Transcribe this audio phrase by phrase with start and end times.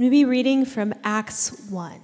[0.00, 2.00] To be reading from Acts 1.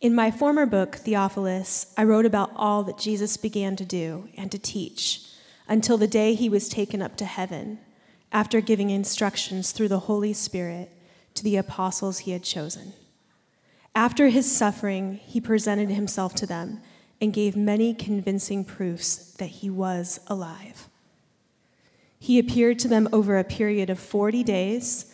[0.00, 4.50] In my former book, Theophilus, I wrote about all that Jesus began to do and
[4.50, 5.28] to teach
[5.68, 7.80] until the day he was taken up to heaven,
[8.32, 10.90] after giving instructions through the Holy Spirit
[11.34, 12.94] to the apostles he had chosen.
[13.94, 16.80] After his suffering, he presented himself to them
[17.20, 20.88] and gave many convincing proofs that he was alive.
[22.18, 25.13] He appeared to them over a period of 40 days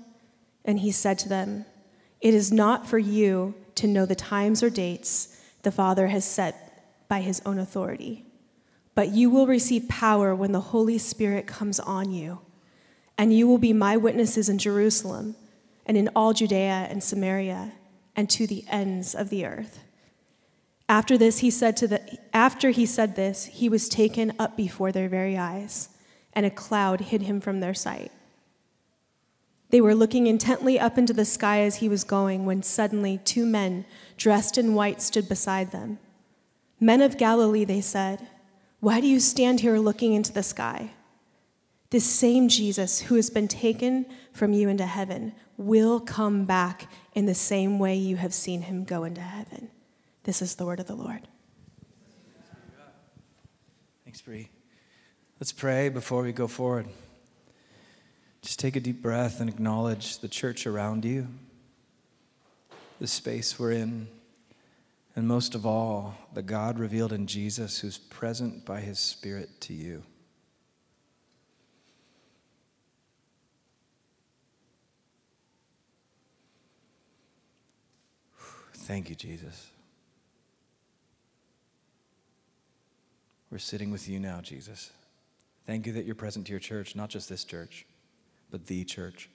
[0.63, 1.65] And he said to them,
[2.19, 7.07] It is not for you to know the times or dates the Father has set
[7.07, 8.25] by his own authority,
[8.95, 12.39] but you will receive power when the Holy Spirit comes on you,
[13.17, 15.35] and you will be my witnesses in Jerusalem
[15.85, 17.73] and in all Judea and Samaria
[18.15, 19.79] and to the ends of the earth.
[20.87, 24.91] After this he said to the after he said this he was taken up before
[24.91, 25.89] their very eyes
[26.33, 28.11] and a cloud hid him from their sight.
[29.71, 33.45] They were looking intently up into the sky as he was going when suddenly two
[33.45, 33.85] men
[34.17, 35.97] dressed in white stood beside them.
[36.79, 38.27] Men of Galilee, they said,
[38.81, 40.91] why do you stand here looking into the sky?
[41.91, 47.25] This same Jesus who has been taken from you into heaven will come back in
[47.25, 49.69] the same way you have seen him go into heaven.
[50.23, 51.27] This is the word of the Lord.
[54.03, 54.49] Thanks, Bree.
[55.39, 56.87] Let's pray before we go forward.
[58.41, 61.27] Just take a deep breath and acknowledge the church around you,
[62.99, 64.07] the space we're in,
[65.15, 69.73] and most of all, the God revealed in Jesus who's present by his Spirit to
[69.73, 70.03] you.
[78.73, 79.69] Thank you, Jesus.
[83.51, 84.91] We're sitting with you now, Jesus.
[85.67, 87.85] Thank you that you're present to your church, not just this church,
[88.51, 89.29] but the church.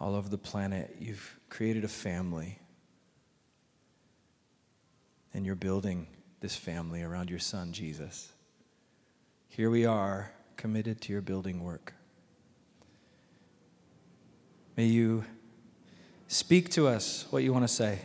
[0.00, 2.58] All over the planet, you've created a family.
[5.32, 6.08] And you're building
[6.40, 8.32] this family around your son, Jesus.
[9.48, 11.94] Here we are, committed to your building work.
[14.76, 15.24] May you
[16.26, 18.00] speak to us what you want to say.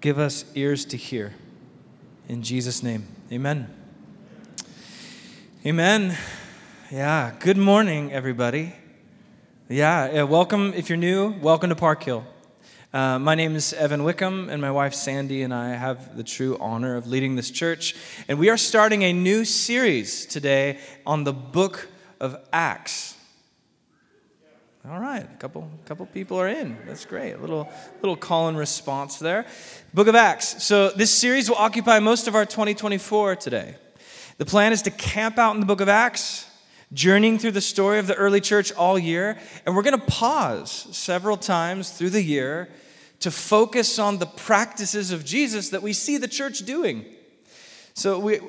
[0.00, 1.34] Give us ears to hear.
[2.28, 3.06] In Jesus' name.
[3.32, 3.74] Amen.
[5.66, 6.16] Amen.
[6.90, 7.32] Yeah.
[7.38, 8.72] Good morning, everybody.
[9.68, 10.22] Yeah.
[10.22, 10.72] welcome.
[10.74, 12.24] If you're new, welcome to Park Hill.
[12.94, 16.56] Uh, my name is Evan Wickham, and my wife Sandy and I have the true
[16.58, 17.94] honor of leading this church.
[18.26, 21.90] And we are starting a new series today on the book
[22.20, 23.18] of Acts.
[24.88, 26.78] All right, a couple, couple people are in.
[26.86, 27.32] That's great.
[27.34, 27.70] A little,
[28.00, 29.44] little call and response there.
[29.92, 30.64] Book of Acts.
[30.64, 33.74] So this series will occupy most of our 2024 today.
[34.38, 36.47] The plan is to camp out in the book of Acts,
[36.92, 40.88] journeying through the story of the early church all year, and we're going to pause
[40.90, 42.68] several times through the year
[43.20, 47.04] to focus on the practices of Jesus that we see the church doing.
[47.94, 48.40] So we,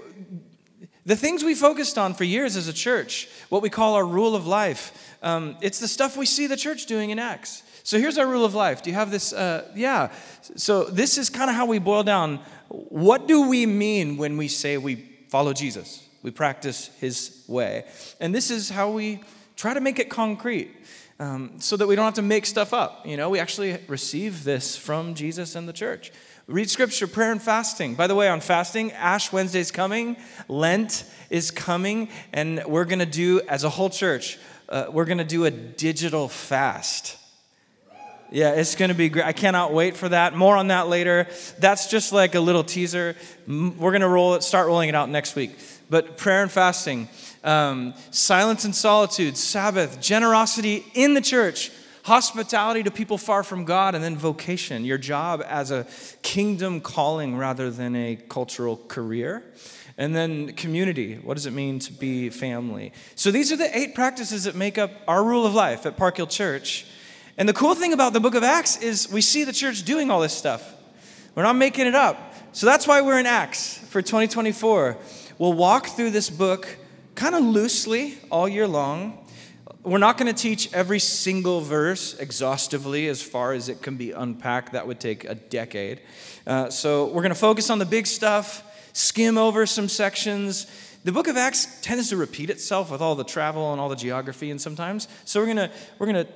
[1.05, 4.35] the things we focused on for years as a church, what we call our rule
[4.35, 7.63] of life, um, it's the stuff we see the church doing in Acts.
[7.83, 8.83] So here's our rule of life.
[8.83, 9.33] Do you have this?
[9.33, 10.11] Uh, yeah.
[10.55, 12.39] So this is kind of how we boil down.
[12.67, 14.97] What do we mean when we say we
[15.29, 16.07] follow Jesus?
[16.21, 17.85] We practice his way.
[18.19, 19.21] And this is how we
[19.55, 20.75] try to make it concrete.
[21.21, 23.05] Um, so that we don't have to make stuff up.
[23.05, 26.13] You know, we actually receive this from Jesus and the church.
[26.47, 27.95] Read scripture, prayer, and fasting.
[27.95, 30.15] By the way, on fasting, Ash Wednesday is coming,
[30.47, 35.17] Lent is coming, and we're going to do, as a whole church, uh, we're going
[35.17, 37.17] to do a digital fast.
[38.31, 39.25] Yeah, it's going to be great.
[39.25, 40.35] I cannot wait for that.
[40.35, 41.27] More on that later.
[41.57, 43.17] That's just like a little teaser.
[43.45, 45.57] We're going to roll it, start rolling it out next week.
[45.89, 47.09] But prayer and fasting,
[47.43, 51.71] um, silence and solitude, Sabbath, generosity in the church,
[52.03, 55.87] hospitality to people far from God, and then vocation, your job as a
[56.21, 59.43] kingdom calling rather than a cultural career.
[59.97, 61.15] And then community.
[61.15, 62.93] What does it mean to be family?
[63.15, 66.17] So these are the eight practices that make up our rule of life at Park
[66.17, 66.85] Hill Church.
[67.37, 70.09] And the cool thing about the book of Acts is we see the church doing
[70.09, 70.73] all this stuff.
[71.35, 72.33] We're not making it up.
[72.53, 74.97] So that's why we're in Acts for 2024.
[75.39, 76.67] We'll walk through this book
[77.15, 79.25] kind of loosely all year long
[79.83, 84.11] We're not going to teach every single verse exhaustively as far as it can be
[84.11, 84.73] unpacked.
[84.73, 86.01] That would take a decade.
[86.45, 90.67] Uh, so we're going to focus on the big stuff, skim over some sections.
[91.05, 93.95] The book of Acts tends to repeat itself with all the travel and all the
[93.95, 95.07] geography, and sometimes.
[95.23, 96.31] So we're going to we're going to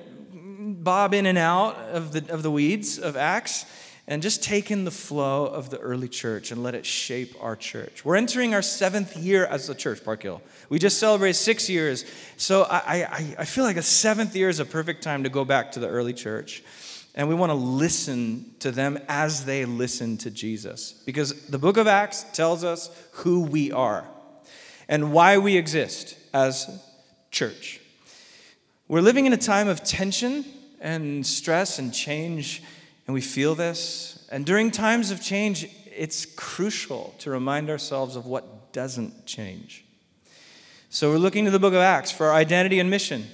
[0.82, 3.66] bob in and out of the of the weeds of Acts
[4.06, 7.56] and just take in the flow of the early church and let it shape our
[7.56, 8.04] church.
[8.04, 10.42] We're entering our seventh year as a church, Park Hill.
[10.68, 12.04] We just celebrated six years.
[12.36, 15.44] So I, I, I feel like a seventh year is a perfect time to go
[15.44, 16.62] back to the early church.
[17.14, 20.92] And we want to listen to them as they listen to Jesus.
[21.06, 24.04] Because the book of Acts tells us who we are
[24.88, 26.68] and why we exist as
[27.30, 27.80] church.
[28.86, 30.44] We're living in a time of tension
[30.80, 32.62] and stress and change
[33.06, 34.26] and we feel this.
[34.30, 39.84] And during times of change, it's crucial to remind ourselves of what doesn't change.
[40.90, 43.26] So we're looking to the book of Acts for our identity and mission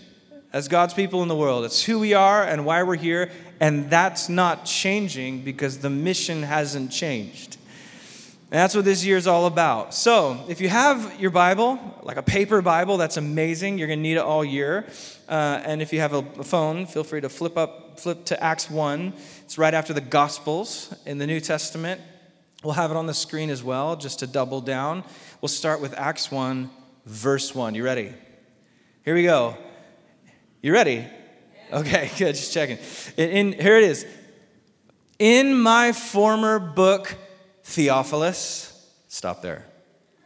[0.53, 1.65] as God's people in the world.
[1.65, 3.31] It's who we are and why we're here,
[3.61, 7.57] and that's not changing because the mission hasn't changed.
[8.51, 9.95] And that's what this year is all about.
[9.95, 13.79] So, if you have your Bible, like a paper Bible, that's amazing.
[13.79, 14.87] You're going to need it all year.
[15.29, 18.43] Uh, and if you have a, a phone, feel free to flip up, flip to
[18.43, 19.13] Acts 1.
[19.51, 22.01] It's right after the Gospels in the New Testament.
[22.63, 25.03] We'll have it on the screen as well, just to double down.
[25.41, 26.71] We'll start with Acts 1,
[27.05, 27.75] verse 1.
[27.75, 28.13] You ready?
[29.05, 29.57] Here we go.
[30.63, 31.05] You ready?
[31.73, 32.37] Okay, good.
[32.37, 32.79] Just checking.
[33.17, 34.07] In, here it is.
[35.19, 37.13] In my former book,
[37.65, 39.67] Theophilus, stop there.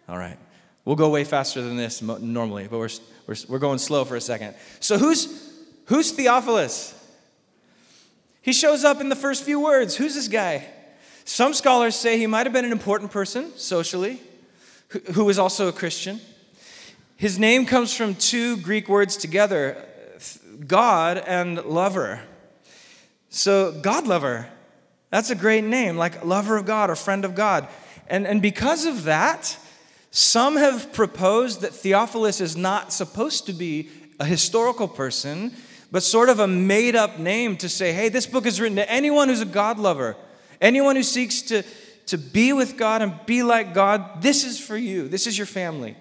[0.06, 0.36] All right.
[0.84, 2.90] We'll go way faster than this normally, but we're,
[3.26, 4.54] we're, we're going slow for a second.
[4.80, 5.50] So, who's,
[5.86, 7.00] who's Theophilus?
[8.44, 9.96] He shows up in the first few words.
[9.96, 10.66] Who's this guy?
[11.24, 14.20] Some scholars say he might have been an important person socially,
[15.14, 16.20] who was also a Christian.
[17.16, 19.82] His name comes from two Greek words together
[20.66, 22.20] God and lover.
[23.30, 24.46] So, God lover,
[25.08, 27.66] that's a great name, like lover of God or friend of God.
[28.08, 29.56] And, and because of that,
[30.10, 33.88] some have proposed that Theophilus is not supposed to be
[34.20, 35.54] a historical person,
[35.94, 38.90] but sort of a made up name to say, hey, this book is written to
[38.90, 40.16] anyone who's a God lover,
[40.60, 41.62] anyone who seeks to,
[42.06, 44.20] to be with God and be like God.
[44.20, 45.96] This is for you, this is your family.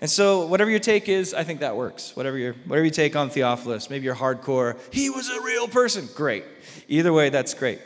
[0.00, 2.16] And so, whatever your take is, I think that works.
[2.16, 6.08] Whatever, your, whatever you take on Theophilus, maybe you're hardcore, he was a real person,
[6.14, 6.44] great.
[6.88, 7.80] Either way, that's great.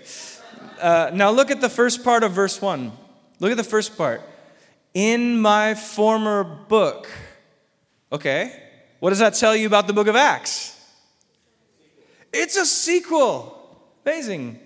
[0.81, 2.93] Uh, now, look at the first part of verse 1.
[3.41, 4.23] Look at the first part
[4.95, 7.11] in my former book.
[8.13, 8.63] Okay,
[9.01, 10.76] what does that tell you about the book of Acts?
[12.37, 13.53] It's a sequel.
[14.05, 14.59] Amazing.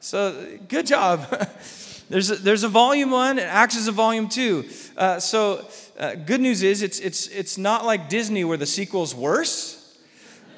[0.00, 1.26] So, good job.
[2.08, 4.68] there's, a, there's a volume one, and Acts is a volume two.
[4.96, 5.66] Uh, so,
[5.98, 9.98] uh, good news is it's, it's, it's not like Disney where the sequel's worse.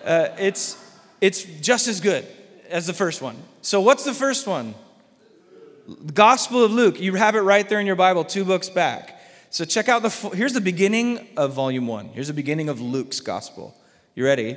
[0.04, 0.76] Uh, it's,
[1.20, 2.26] it's just as good
[2.68, 3.36] as the first one.
[3.62, 4.74] So, what's the first one?
[5.88, 9.20] The Gospel of Luke, you have it right there in your Bible, two books back.
[9.52, 12.10] So check out the, here's the beginning of volume one.
[12.10, 13.76] Here's the beginning of Luke's Gospel.
[14.14, 14.56] You ready?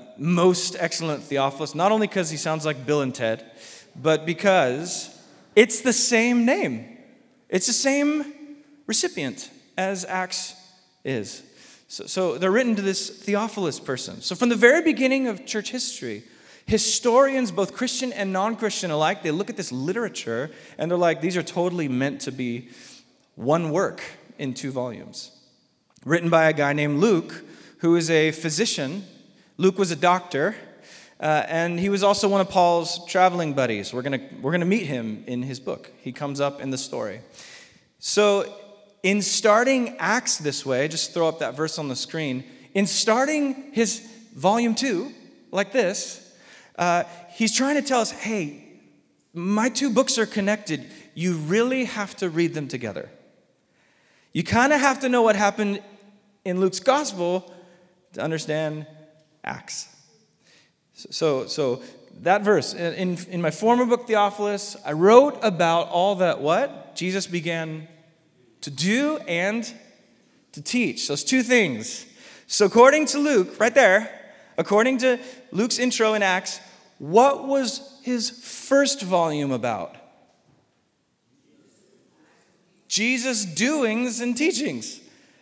[0.21, 3.43] most excellent Theophilus, not only because he sounds like Bill and Ted,
[3.99, 5.09] but because
[5.55, 6.97] it's the same name.
[7.49, 8.33] It's the same
[8.85, 10.53] recipient as Acts
[11.03, 11.41] is.
[11.87, 14.21] So, so they're written to this Theophilus person.
[14.21, 16.23] So from the very beginning of church history,
[16.67, 21.19] Historians, both Christian and non Christian alike, they look at this literature and they're like,
[21.19, 22.69] these are totally meant to be
[23.35, 24.03] one work
[24.37, 25.31] in two volumes.
[26.05, 27.43] Written by a guy named Luke,
[27.79, 29.03] who is a physician.
[29.61, 30.55] Luke was a doctor,
[31.19, 33.93] uh, and he was also one of Paul's traveling buddies.
[33.93, 35.91] We're going we're gonna meet him in his book.
[35.99, 37.21] He comes up in the story.
[37.99, 38.51] So,
[39.03, 42.43] in starting Acts this way, just throw up that verse on the screen.
[42.73, 43.99] In starting his
[44.35, 45.11] volume two,
[45.51, 46.35] like this,
[46.79, 48.65] uh, he's trying to tell us hey,
[49.31, 50.87] my two books are connected.
[51.13, 53.11] You really have to read them together.
[54.33, 55.83] You kind of have to know what happened
[56.45, 57.53] in Luke's gospel
[58.13, 58.87] to understand
[59.43, 59.87] Acts.
[60.93, 61.81] So, so
[62.21, 66.95] that verse in, in my former book, Theophilus, I wrote about all that what?
[66.95, 67.87] Jesus began
[68.61, 69.71] to do and
[70.51, 71.07] to teach.
[71.07, 72.05] Those two things.
[72.47, 74.21] So, according to Luke, right there,
[74.61, 75.19] According to
[75.51, 76.59] Luke's intro in Acts,
[76.99, 79.95] what was his first volume about?
[82.87, 84.99] Jesus' doings and teachings.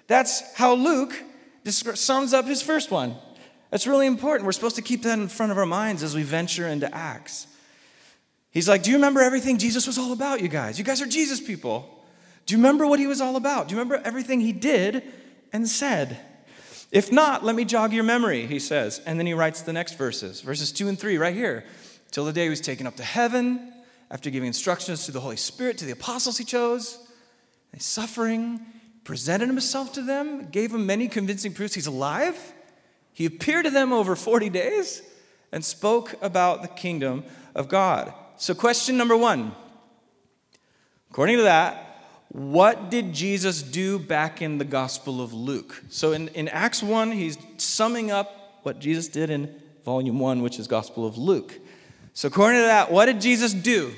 [0.08, 1.14] That's how Luke
[1.66, 3.16] sums up his first one.
[3.70, 4.46] That's really important.
[4.46, 7.48] We're supposed to keep that in front of our minds as we venture into Acts.
[8.52, 10.80] He's like, Do you remember everything Jesus was all about, you guys?
[10.80, 12.04] You guys are Jesus people.
[12.46, 13.68] Do you remember what he was all about?
[13.68, 15.04] Do you remember everything he did
[15.54, 16.20] and said?
[16.92, 19.00] If not, let me jog your memory, he says.
[19.06, 21.64] And then he writes the next verses, verses two and three, right here.
[22.10, 23.72] Till the day he was taken up to heaven,
[24.10, 26.98] after giving instructions to the Holy Spirit, to the apostles he chose,
[27.78, 28.60] suffering,
[29.04, 32.54] presented himself to them, gave them many convincing proofs he's alive.
[33.20, 35.02] He appeared to them over 40 days
[35.52, 38.14] and spoke about the kingdom of God.
[38.38, 39.54] So, question number one
[41.10, 45.84] according to that, what did Jesus do back in the Gospel of Luke?
[45.90, 50.58] So, in, in Acts 1, he's summing up what Jesus did in volume 1, which
[50.58, 51.60] is Gospel of Luke.
[52.14, 53.94] So, according to that, what did Jesus do?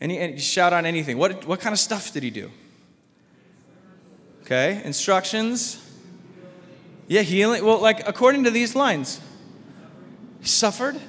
[0.00, 1.18] Any, any shout out anything.
[1.18, 2.50] What, what kind of stuff did he do?
[4.40, 5.78] Okay, instructions.
[7.08, 7.64] Yeah, healing.
[7.64, 9.20] Well, like according to these lines,
[10.40, 11.00] he suffered.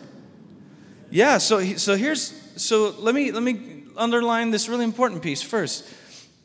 [1.09, 1.37] Yeah.
[1.37, 2.39] So, so here's.
[2.55, 5.87] So let me let me underline this really important piece first.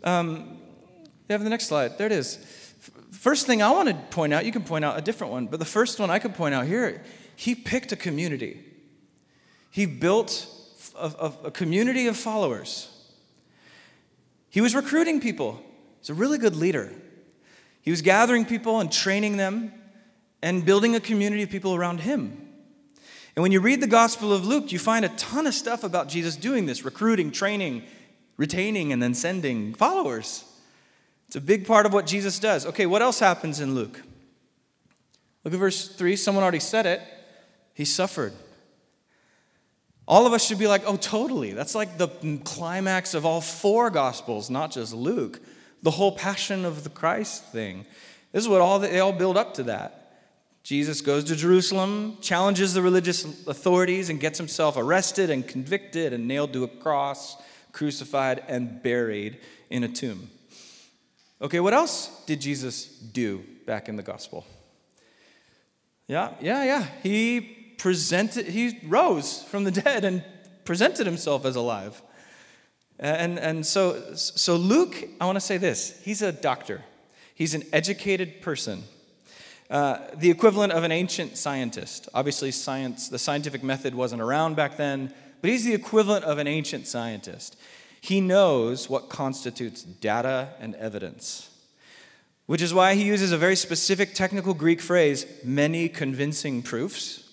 [0.04, 0.58] Um,
[1.28, 1.98] you have the next slide.
[1.98, 2.36] There it is.
[3.10, 5.58] First thing I want to point out, you can point out a different one, but
[5.58, 7.02] the first one I could point out here,
[7.36, 8.64] he picked a community.
[9.70, 10.46] He built
[10.98, 12.88] a, a community of followers.
[14.50, 15.60] He was recruiting people.
[16.00, 16.92] He's a really good leader.
[17.88, 19.72] He was gathering people and training them
[20.42, 22.50] and building a community of people around him.
[23.34, 26.06] And when you read the Gospel of Luke, you find a ton of stuff about
[26.06, 27.84] Jesus doing this recruiting, training,
[28.36, 30.44] retaining, and then sending followers.
[31.28, 32.66] It's a big part of what Jesus does.
[32.66, 34.02] Okay, what else happens in Luke?
[35.42, 36.14] Look at verse 3.
[36.14, 37.00] Someone already said it.
[37.72, 38.34] He suffered.
[40.06, 41.52] All of us should be like, oh, totally.
[41.52, 42.08] That's like the
[42.44, 45.40] climax of all four Gospels, not just Luke.
[45.82, 47.86] The whole passion of the Christ thing.
[48.32, 49.98] This is what all they all build up to that.
[50.62, 56.28] Jesus goes to Jerusalem, challenges the religious authorities, and gets himself arrested and convicted and
[56.28, 57.36] nailed to a cross,
[57.72, 59.38] crucified, and buried
[59.70, 60.28] in a tomb.
[61.40, 64.44] Okay, what else did Jesus do back in the gospel?
[66.06, 66.86] Yeah, yeah, yeah.
[67.02, 67.40] He
[67.78, 70.24] presented, he rose from the dead and
[70.64, 72.02] presented himself as alive.
[72.98, 76.82] And, and so, so Luke, I want to say this he's a doctor,
[77.34, 78.84] he's an educated person.
[79.70, 82.08] Uh, the equivalent of an ancient scientist.
[82.14, 85.12] Obviously, science, the scientific method wasn't around back then,
[85.42, 87.54] but he's the equivalent of an ancient scientist.
[88.00, 91.50] He knows what constitutes data and evidence,
[92.46, 97.28] which is why he uses a very specific technical Greek phrase, many convincing proofs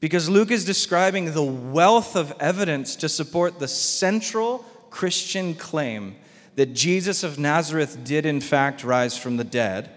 [0.00, 6.16] because Luke is describing the wealth of evidence to support the central Christian claim
[6.56, 9.90] that Jesus of Nazareth did, in fact, rise from the dead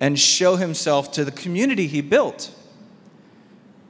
[0.00, 2.50] and show himself to the community he built.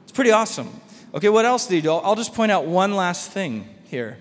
[0.03, 0.69] It's pretty awesome.
[1.13, 1.91] Okay, what else did he do?
[1.91, 4.17] I'll just point out one last thing here.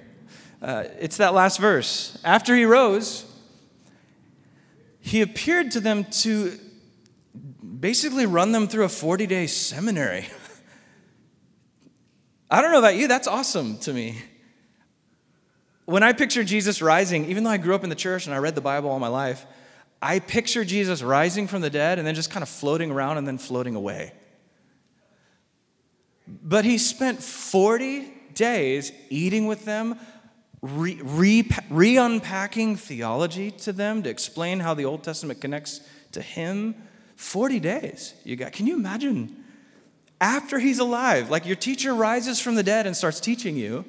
[0.63, 2.17] Uh, it's that last verse.
[2.25, 3.27] After he rose,
[5.01, 6.59] he appeared to them to
[7.81, 10.29] basically run them through a 40 day seminary.
[12.51, 14.19] I don't know about you, that's awesome to me.
[15.93, 18.39] When I picture Jesus rising, even though I grew up in the church and I
[18.39, 19.45] read the Bible all my life,
[20.01, 23.29] I picture Jesus rising from the dead and then just kind of floating around and
[23.29, 24.15] then floating away.
[26.27, 30.01] But he spent 40 days eating with them,
[30.63, 30.99] re,
[31.69, 35.83] re, unpacking theology to them to explain how the Old Testament connects
[36.13, 36.75] to him.
[37.17, 38.15] 40 days.
[38.25, 39.45] You got, can you imagine
[40.23, 41.29] after he's alive.
[41.29, 43.85] Like your teacher rises from the dead and starts teaching you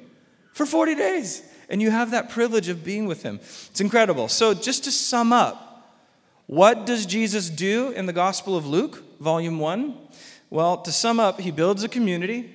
[0.52, 1.42] for 40 days.
[1.74, 3.40] And you have that privilege of being with him.
[3.42, 4.28] It's incredible.
[4.28, 5.92] So, just to sum up,
[6.46, 9.98] what does Jesus do in the Gospel of Luke, volume one?
[10.50, 12.48] Well, to sum up, he builds a community, and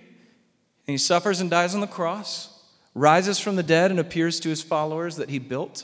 [0.88, 2.64] he suffers and dies on the cross,
[2.96, 5.84] rises from the dead and appears to his followers that he built.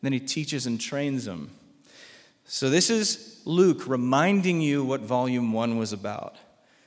[0.00, 1.50] Then he teaches and trains them.
[2.46, 6.36] So, this is Luke reminding you what volume one was about.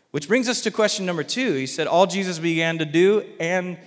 [0.09, 1.53] Which brings us to question number two.
[1.53, 3.77] He said, All Jesus began to do and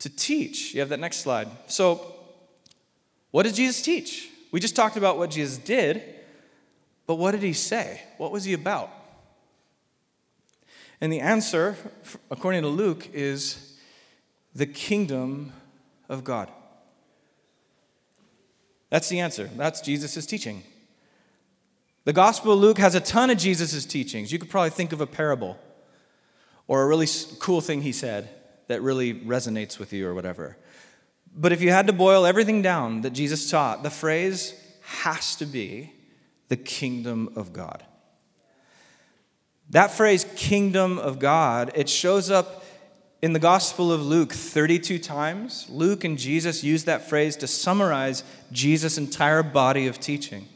[0.00, 0.74] to teach.
[0.74, 1.48] You have that next slide.
[1.66, 2.14] So,
[3.30, 4.28] what did Jesus teach?
[4.52, 6.02] We just talked about what Jesus did,
[7.06, 8.00] but what did he say?
[8.18, 8.90] What was he about?
[11.00, 11.76] And the answer,
[12.30, 13.78] according to Luke, is
[14.54, 15.52] the kingdom
[16.08, 16.50] of God.
[18.90, 19.50] That's the answer.
[19.56, 20.62] That's Jesus' teaching.
[22.04, 24.30] The Gospel of Luke has a ton of Jesus' teachings.
[24.30, 25.58] You could probably think of a parable
[26.68, 27.08] or a really
[27.40, 28.28] cool thing he said
[28.66, 30.56] that really resonates with you or whatever.
[31.36, 35.46] But if you had to boil everything down that Jesus taught, the phrase has to
[35.46, 35.92] be
[36.48, 37.84] the kingdom of God.
[39.70, 42.64] That phrase, kingdom of God, it shows up
[43.22, 45.66] in the Gospel of Luke 32 times.
[45.70, 50.46] Luke and Jesus use that phrase to summarize Jesus' entire body of teaching.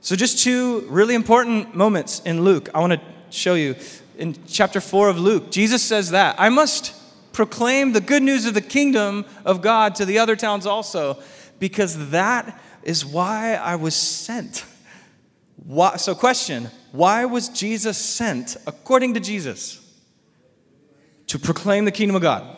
[0.00, 3.00] So, just two really important moments in Luke I want to
[3.30, 3.74] show you.
[4.16, 6.94] In chapter 4 of Luke, Jesus says that I must
[7.36, 11.18] proclaim the good news of the kingdom of God to the other towns also,
[11.58, 14.64] because that is why I was sent.
[15.56, 19.86] Why, so, question why was Jesus sent, according to Jesus,
[21.26, 22.56] to proclaim the kingdom of God?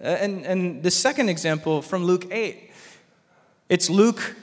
[0.00, 2.72] And, and the second example from Luke 8,
[3.68, 4.34] it's Luke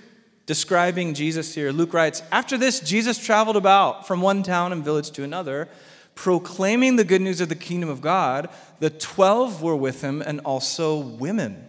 [0.46, 1.74] describing Jesus here.
[1.74, 5.68] Luke writes After this, Jesus traveled about from one town and village to another
[6.16, 8.50] proclaiming the good news of the kingdom of God,
[8.80, 11.68] the 12 were with him and also women.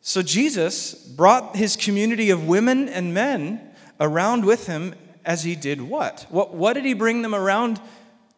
[0.00, 3.60] So Jesus brought his community of women and men
[4.00, 4.94] around with him
[5.24, 6.26] as he did what?
[6.30, 7.80] What, what did he bring them around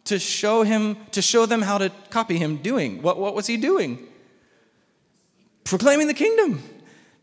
[0.07, 3.03] to show him, to show them how to copy him doing?
[3.03, 4.09] What, what was he doing?
[5.65, 6.63] Proclaiming the kingdom.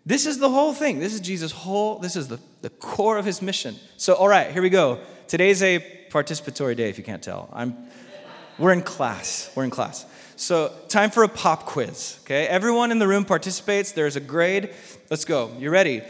[0.06, 1.00] This is the whole thing.
[1.00, 3.76] This is Jesus' whole, this is the, the core of his mission.
[3.98, 5.02] So, all right, here we go.
[5.28, 7.50] Today's a participatory day, if you can't tell.
[7.54, 7.76] I'm,
[8.58, 9.52] we're in class.
[9.56, 10.06] We're in class.
[10.36, 12.20] So, time for a pop quiz.
[12.24, 13.92] Okay, everyone in the room participates.
[13.92, 14.70] There's a grade.
[15.10, 15.52] Let's go.
[15.58, 16.02] You ready?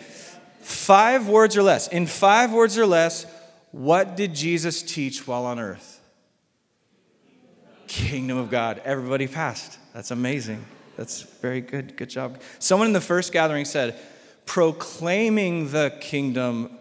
[0.59, 1.87] Five words or less.
[1.87, 3.25] In five words or less,
[3.71, 6.01] what did Jesus teach while on earth?
[7.87, 8.81] Kingdom of God.
[8.83, 9.79] Everybody passed.
[9.93, 10.65] That's amazing.
[10.97, 11.95] That's very good.
[11.95, 12.41] Good job.
[12.59, 13.97] Someone in the first gathering said,
[14.45, 16.77] proclaiming the kingdom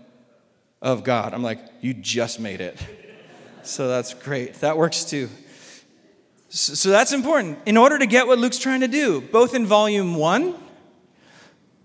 [0.80, 1.34] of God.
[1.34, 2.76] I'm like, you just made it.
[3.66, 4.54] So that's great.
[4.54, 5.28] That works too.
[6.48, 7.58] So that's important.
[7.66, 10.54] In order to get what Luke's trying to do, both in volume one,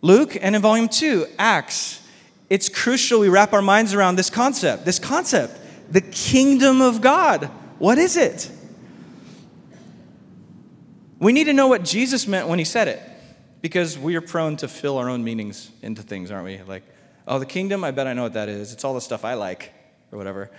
[0.01, 2.01] Luke, and in volume two, Acts,
[2.49, 4.85] it's crucial we wrap our minds around this concept.
[4.85, 5.59] This concept,
[5.91, 7.45] the kingdom of God.
[7.79, 8.49] What is it?
[11.19, 13.01] We need to know what Jesus meant when he said it
[13.61, 16.61] because we are prone to fill our own meanings into things, aren't we?
[16.61, 16.83] Like,
[17.27, 18.73] oh, the kingdom, I bet I know what that is.
[18.73, 19.71] It's all the stuff I like
[20.11, 20.49] or whatever.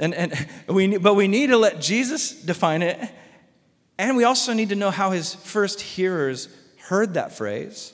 [0.00, 2.98] And, and we, but we need to let Jesus define it.
[3.98, 7.92] And we also need to know how his first hearers heard that phrase.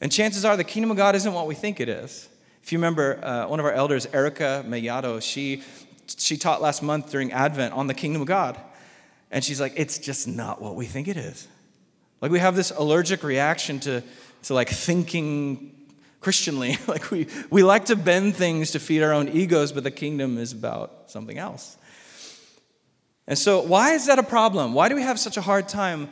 [0.00, 2.28] And chances are the kingdom of God isn't what we think it is.
[2.62, 5.64] If you remember, uh, one of our elders, Erica Mayado, she,
[6.06, 8.56] she taught last month during Advent on the kingdom of God.
[9.32, 11.48] And she's like, it's just not what we think it is.
[12.20, 14.04] Like we have this allergic reaction to,
[14.44, 15.74] to like thinking
[16.20, 16.76] Christianly.
[16.86, 20.38] like we, we like to bend things to feed our own egos, but the kingdom
[20.38, 21.76] is about something else.
[23.26, 24.74] And so, why is that a problem?
[24.74, 26.08] Why do we have such a hard time,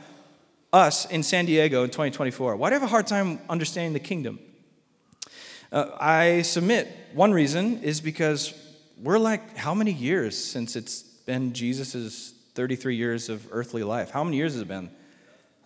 [0.73, 2.57] us in San Diego in 2024?
[2.57, 4.39] Why do we have a hard time understanding the kingdom?
[5.71, 8.55] Uh, I submit one reason is because
[9.03, 14.11] we're like, how many years since it's been Jesus' 33 years of earthly life?
[14.11, 14.91] How many years has it been?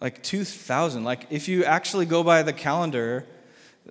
[0.00, 1.05] Like 2,000.
[1.05, 3.26] Like, if you actually go by the calendar,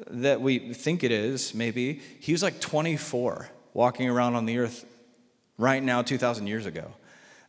[0.10, 4.86] that we think it is, maybe, he was like 24 walking around on the earth
[5.58, 6.92] right now, 2,000 years ago.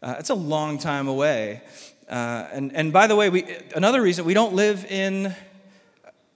[0.02, 1.62] Uh, it's a long time away.
[2.08, 5.34] Uh, and, and by the way, we, another reason we don't live in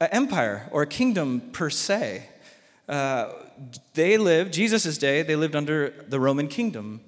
[0.01, 2.29] an empire or a kingdom per se.
[2.89, 3.33] Uh,
[3.95, 7.01] they lived, Jesus' day, they lived under the Roman kingdom.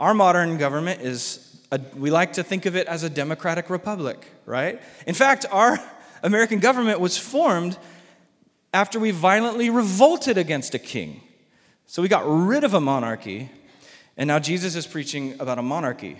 [0.00, 4.26] Our modern government is, a, we like to think of it as a democratic republic,
[4.46, 4.80] right?
[5.06, 5.78] In fact, our
[6.22, 7.76] American government was formed
[8.74, 11.22] after we violently revolted against a king.
[11.86, 13.50] So we got rid of a monarchy,
[14.16, 16.18] and now Jesus is preaching about a monarchy.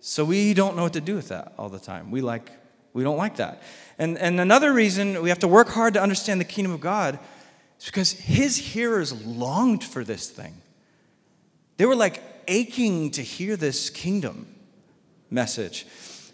[0.00, 2.10] So we don't know what to do with that all the time.
[2.10, 2.50] We like
[2.92, 3.62] we don't like that.
[3.98, 7.18] And, and another reason we have to work hard to understand the kingdom of God
[7.78, 10.60] is because his hearers longed for this thing.
[11.76, 14.52] They were like aching to hear this kingdom
[15.30, 15.86] message.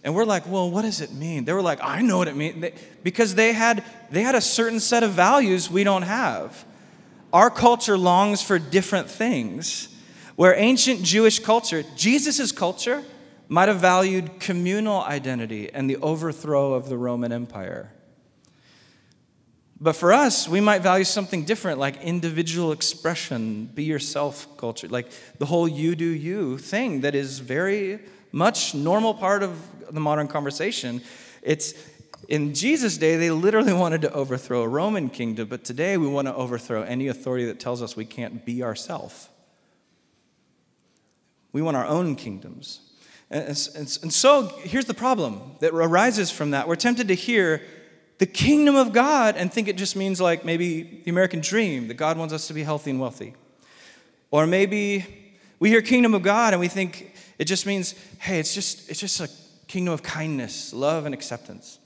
[0.07, 1.47] And we're like, well, what does it mean?
[1.47, 2.65] They were like, I know what it means.
[3.03, 6.65] because they had, they had a certain set of values we don't have.
[7.33, 9.89] Our culture longs for different things.
[10.37, 13.03] Where ancient Jewish culture, Jesus' culture,
[13.49, 17.91] might have valued communal identity and the overthrow of the Roman Empire.
[19.81, 25.11] But for us, we might value something different, like individual expression, be yourself culture, like
[25.39, 27.99] the whole you do you thing that is very
[28.33, 29.59] much normal part of
[29.93, 31.03] the modern conversation.
[31.43, 31.75] It's
[32.29, 36.29] In Jesus' day, they literally wanted to overthrow a Roman kingdom, but today we want
[36.29, 39.29] to overthrow any authority that tells us we can't be ourselves.
[41.53, 42.81] We want our own kingdoms.
[43.31, 46.69] And, so here's the problem that arises from that.
[46.69, 47.63] We're tempted to hear
[48.19, 51.95] the kingdom of God and think it just means like maybe the American dream, that
[51.95, 53.35] God wants us to be healthy and wealthy.
[54.31, 58.55] Or maybe we hear kingdom of God and we think it just means, hey, it's
[58.55, 59.29] just, it's just a
[59.67, 61.79] kingdom of kindness, love, and acceptance.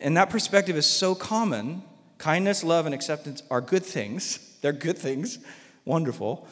[0.00, 1.82] And that perspective is so common.
[2.18, 4.38] Kindness, love, and acceptance are good things.
[4.60, 5.38] They're good things,
[5.84, 6.48] wonderful.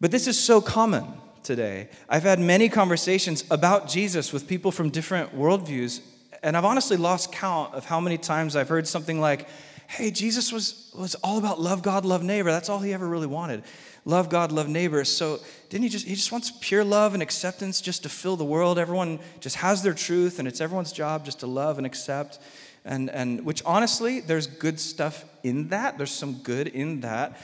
[0.00, 1.06] But this is so common
[1.42, 1.88] today.
[2.08, 6.00] I've had many conversations about Jesus with people from different worldviews,
[6.42, 9.48] and I've honestly lost count of how many times I've heard something like,
[9.88, 12.50] hey, Jesus was, was all about love God, love neighbor.
[12.50, 13.62] That's all he ever really wanted.
[14.06, 15.04] Love God, love neighbor.
[15.04, 18.44] So didn't he just, he just wants pure love and acceptance just to fill the
[18.44, 18.78] world.
[18.78, 22.38] Everyone just has their truth, and it's everyone's job just to love and accept.
[22.84, 25.98] And, and which honestly, there's good stuff in that.
[25.98, 27.36] There's some good in that.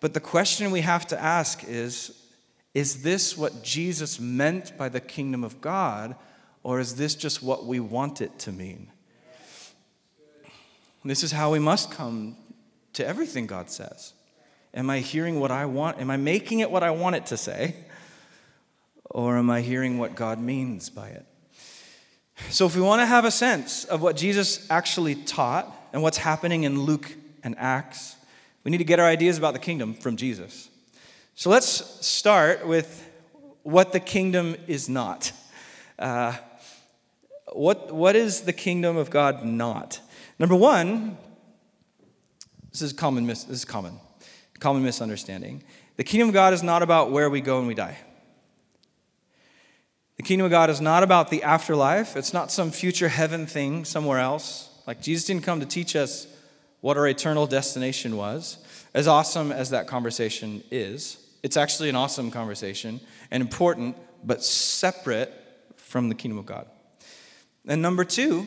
[0.00, 2.20] But the question we have to ask is,
[2.74, 6.16] is this what Jesus meant by the kingdom of God,
[6.64, 8.90] or is this just what we want it to mean?
[11.04, 12.36] This is how we must come
[12.94, 14.14] to everything God says.
[14.74, 16.00] Am I hearing what I want?
[16.00, 17.76] Am I making it what I want it to say?
[19.10, 21.24] Or am I hearing what God means by it?
[22.50, 26.18] So, if we want to have a sense of what Jesus actually taught and what's
[26.18, 28.16] happening in Luke and Acts,
[28.64, 30.70] we need to get our ideas about the kingdom from Jesus.
[31.34, 33.08] So, let's start with
[33.62, 35.32] what the kingdom is not.
[35.98, 36.36] Uh,
[37.52, 40.00] what, what is the kingdom of God not?
[40.38, 41.18] Number one,
[42.70, 43.26] this is common.
[43.26, 43.98] This is common,
[44.60, 45.62] common misunderstanding.
[45.96, 47.98] The kingdom of God is not about where we go when we die.
[50.16, 52.16] The kingdom of God is not about the afterlife.
[52.16, 54.68] It's not some future heaven thing somewhere else.
[54.86, 56.26] Like Jesus didn't come to teach us
[56.80, 58.58] what our eternal destination was.
[58.94, 65.32] As awesome as that conversation is, it's actually an awesome conversation and important, but separate
[65.76, 66.66] from the kingdom of God.
[67.66, 68.46] And number two,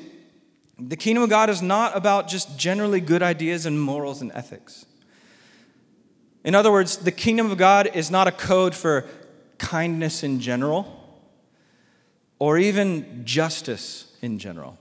[0.77, 4.85] the kingdom of God is not about just generally good ideas and morals and ethics.
[6.43, 9.05] In other words, the kingdom of God is not a code for
[9.57, 10.97] kindness in general
[12.39, 14.77] or even justice in general.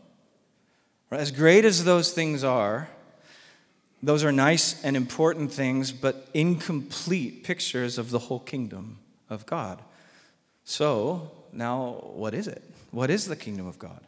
[1.11, 2.89] As great as those things are,
[4.03, 9.83] those are nice and important things, but incomplete pictures of the whole kingdom of God.
[10.65, 12.63] So, now what is it?
[12.93, 14.01] What is the kingdom of God?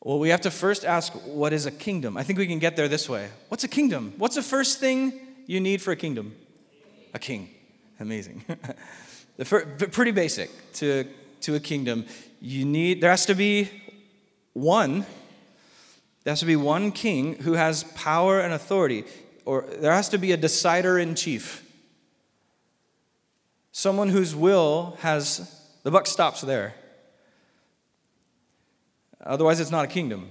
[0.00, 2.16] Well, we have to first ask, what is a kingdom?
[2.16, 3.28] I think we can get there this way.
[3.48, 4.14] What's a kingdom?
[4.16, 5.12] What's the first thing
[5.50, 6.36] you need for a kingdom?
[7.12, 7.50] A king.
[7.98, 8.44] Amazing.
[9.44, 11.04] pretty basic to,
[11.40, 12.06] to a kingdom.
[12.40, 13.68] You need, there has to be
[14.52, 15.04] one,
[16.22, 19.04] there has to be one king who has power and authority,
[19.44, 21.68] or there has to be a decider in chief.
[23.72, 26.74] Someone whose will has, the buck stops there.
[29.20, 30.30] Otherwise, it's not a kingdom.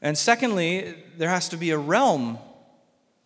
[0.00, 2.38] And secondly, there has to be a realm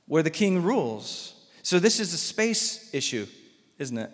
[0.06, 1.34] where the king rules.
[1.62, 3.26] So, this is a space issue,
[3.78, 4.10] isn't it?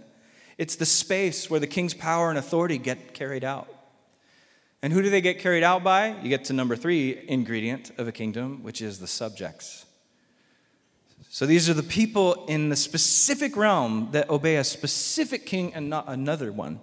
[0.59, 3.68] It's the space where the king's power and authority get carried out.
[4.83, 6.16] And who do they get carried out by?
[6.22, 9.87] You get to number three ingredient of a kingdom, which is the subjects.
[11.31, 15.88] So these are the people in the specific realm that obey a specific king and
[15.88, 16.81] not another one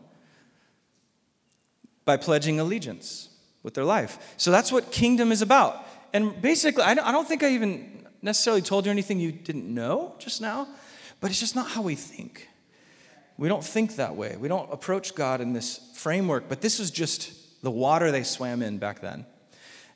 [2.06, 3.30] by pledging allegiance
[3.62, 4.34] with their life.
[4.38, 5.86] So that's what kingdom is about.
[6.14, 10.42] And basically, I don't think I even necessarily told you anything you didn't know just
[10.42, 10.68] now,
[11.20, 12.48] but it's just not how we think.
[13.38, 14.36] We don't think that way.
[14.38, 18.62] We don't approach God in this framework, but this is just the water they swam
[18.62, 19.26] in back then.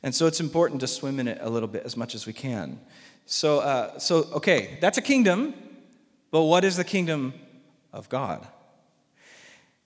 [0.01, 2.33] And so it's important to swim in it a little bit as much as we
[2.33, 2.79] can.
[3.25, 5.53] So, uh, so okay, that's a kingdom,
[6.31, 7.33] but what is the kingdom
[7.91, 8.45] of God?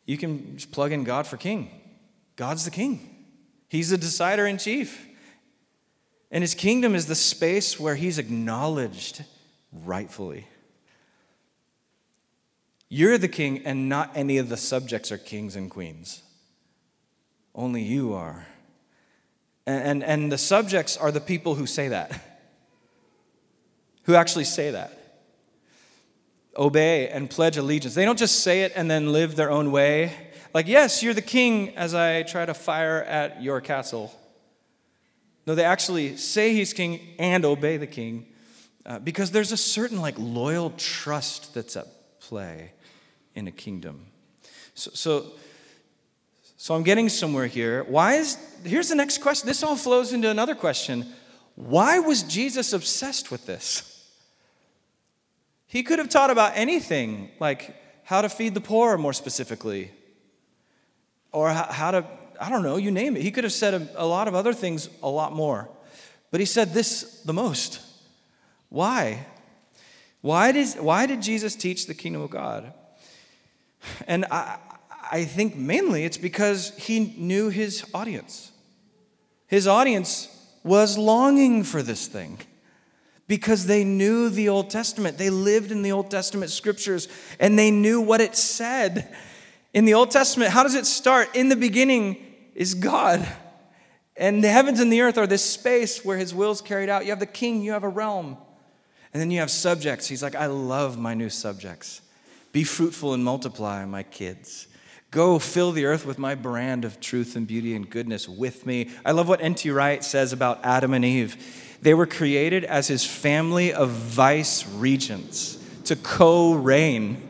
[0.05, 1.69] You can just plug in God for king.
[2.35, 3.25] God's the king,
[3.69, 5.06] He's the decider in chief.
[6.31, 9.23] And His kingdom is the space where He's acknowledged
[9.71, 10.47] rightfully.
[12.89, 16.21] You're the king, and not any of the subjects are kings and queens.
[17.53, 18.47] Only you are.
[19.65, 22.21] And, and, and the subjects are the people who say that,
[24.03, 24.93] who actually say that.
[26.57, 27.93] Obey and pledge allegiance.
[27.93, 31.21] They don't just say it and then live their own way like, yes, you're the
[31.21, 34.11] king as I try to fire at your castle.
[35.47, 38.27] No, they actually say he's king and obey the king
[38.85, 41.87] uh, because there's a certain like loyal trust that's at
[42.19, 42.73] play
[43.33, 44.07] in a kingdom.
[44.75, 45.31] So, so,
[46.57, 47.83] So I'm getting somewhere here.
[47.83, 49.47] Why is, here's the next question.
[49.47, 51.05] This all flows into another question.
[51.55, 54.05] Why was Jesus obsessed with this?
[55.67, 59.91] He could have taught about anything, like how to feed the poor more specifically,
[61.31, 62.05] or how to,
[62.39, 63.21] I don't know, you name it.
[63.21, 65.69] He could have said a, a lot of other things a lot more.
[66.31, 67.79] But he said this the most.
[68.69, 69.25] Why?
[70.21, 72.73] Why did, why did Jesus teach the kingdom of God?
[74.07, 74.57] And I,
[75.11, 78.51] I think mainly it's because he knew his audience.
[79.47, 82.39] His audience was longing for this thing
[83.27, 85.17] because they knew the Old Testament.
[85.17, 87.07] They lived in the Old Testament scriptures
[87.39, 89.15] and they knew what it said.
[89.73, 91.35] In the Old Testament, how does it start?
[91.35, 92.26] In the beginning
[92.57, 93.25] is God.
[94.17, 97.05] And the heavens and the earth are this space where his will is carried out.
[97.05, 98.35] You have the king, you have a realm.
[99.13, 100.07] And then you have subjects.
[100.07, 102.01] He's like, I love my new subjects.
[102.51, 104.67] Be fruitful and multiply, my kids.
[105.11, 108.89] Go fill the earth with my brand of truth and beauty and goodness with me.
[109.05, 109.69] I love what N.T.
[109.69, 111.77] Wright says about Adam and Eve.
[111.81, 117.21] They were created as his family of vice regents to co reign,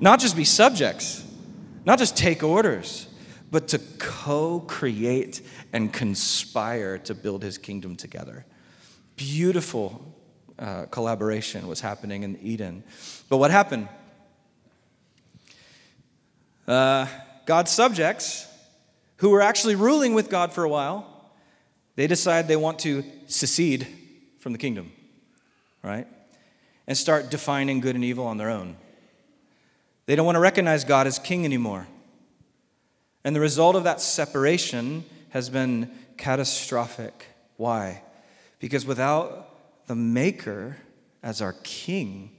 [0.00, 1.24] not just be subjects,
[1.84, 3.05] not just take orders,
[3.56, 5.40] but to co create
[5.72, 8.44] and conspire to build his kingdom together.
[9.16, 10.14] Beautiful
[10.58, 12.84] uh, collaboration was happening in Eden.
[13.30, 13.88] But what happened?
[16.68, 17.06] Uh,
[17.46, 18.46] God's subjects,
[19.16, 21.30] who were actually ruling with God for a while,
[21.94, 23.86] they decide they want to secede
[24.38, 24.92] from the kingdom,
[25.82, 26.06] right?
[26.86, 28.76] And start defining good and evil on their own.
[30.04, 31.86] They don't want to recognize God as king anymore.
[33.26, 37.26] And the result of that separation has been catastrophic.
[37.56, 38.02] Why?
[38.60, 39.48] Because without
[39.88, 40.76] the Maker
[41.24, 42.30] as our King,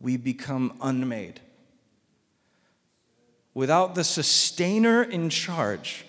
[0.00, 1.38] we become unmade.
[3.54, 6.04] Without the Sustainer in charge,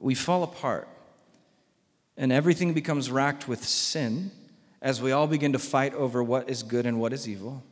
[0.00, 0.88] we fall apart.
[2.16, 4.32] And everything becomes racked with sin
[4.82, 7.62] as we all begin to fight over what is good and what is evil.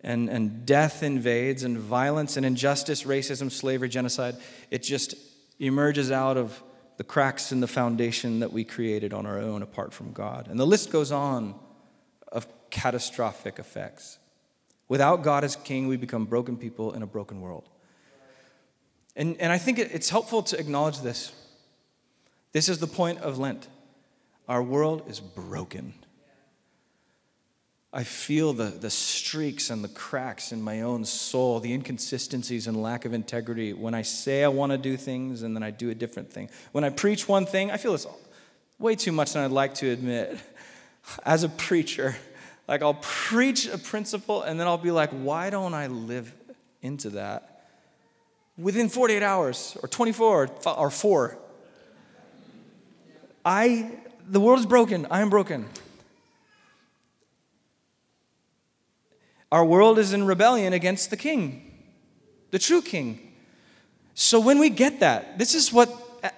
[0.00, 4.36] And, and death invades, and violence and injustice, racism, slavery, genocide,
[4.70, 5.14] it just
[5.58, 6.62] emerges out of
[6.98, 10.48] the cracks in the foundation that we created on our own apart from God.
[10.48, 11.54] And the list goes on
[12.30, 14.18] of catastrophic effects.
[14.88, 17.68] Without God as king, we become broken people in a broken world.
[19.16, 21.32] And, and I think it's helpful to acknowledge this.
[22.52, 23.68] This is the point of Lent.
[24.48, 25.94] Our world is broken.
[27.92, 32.82] I feel the, the streaks and the cracks in my own soul, the inconsistencies and
[32.82, 35.88] lack of integrity when I say I want to do things and then I do
[35.88, 36.50] a different thing.
[36.72, 38.06] When I preach one thing, I feel it's
[38.78, 40.38] way too much than I'd like to admit.
[41.24, 42.14] As a preacher,
[42.66, 46.30] like I'll preach a principle and then I'll be like, why don't I live
[46.82, 47.64] into that?
[48.58, 51.38] Within 48 hours or 24 or 4.
[53.46, 53.92] I
[54.28, 55.06] the world is broken.
[55.10, 55.64] I am broken.
[59.50, 61.72] Our world is in rebellion against the king,
[62.50, 63.32] the true king.
[64.14, 65.90] So when we get that, this is what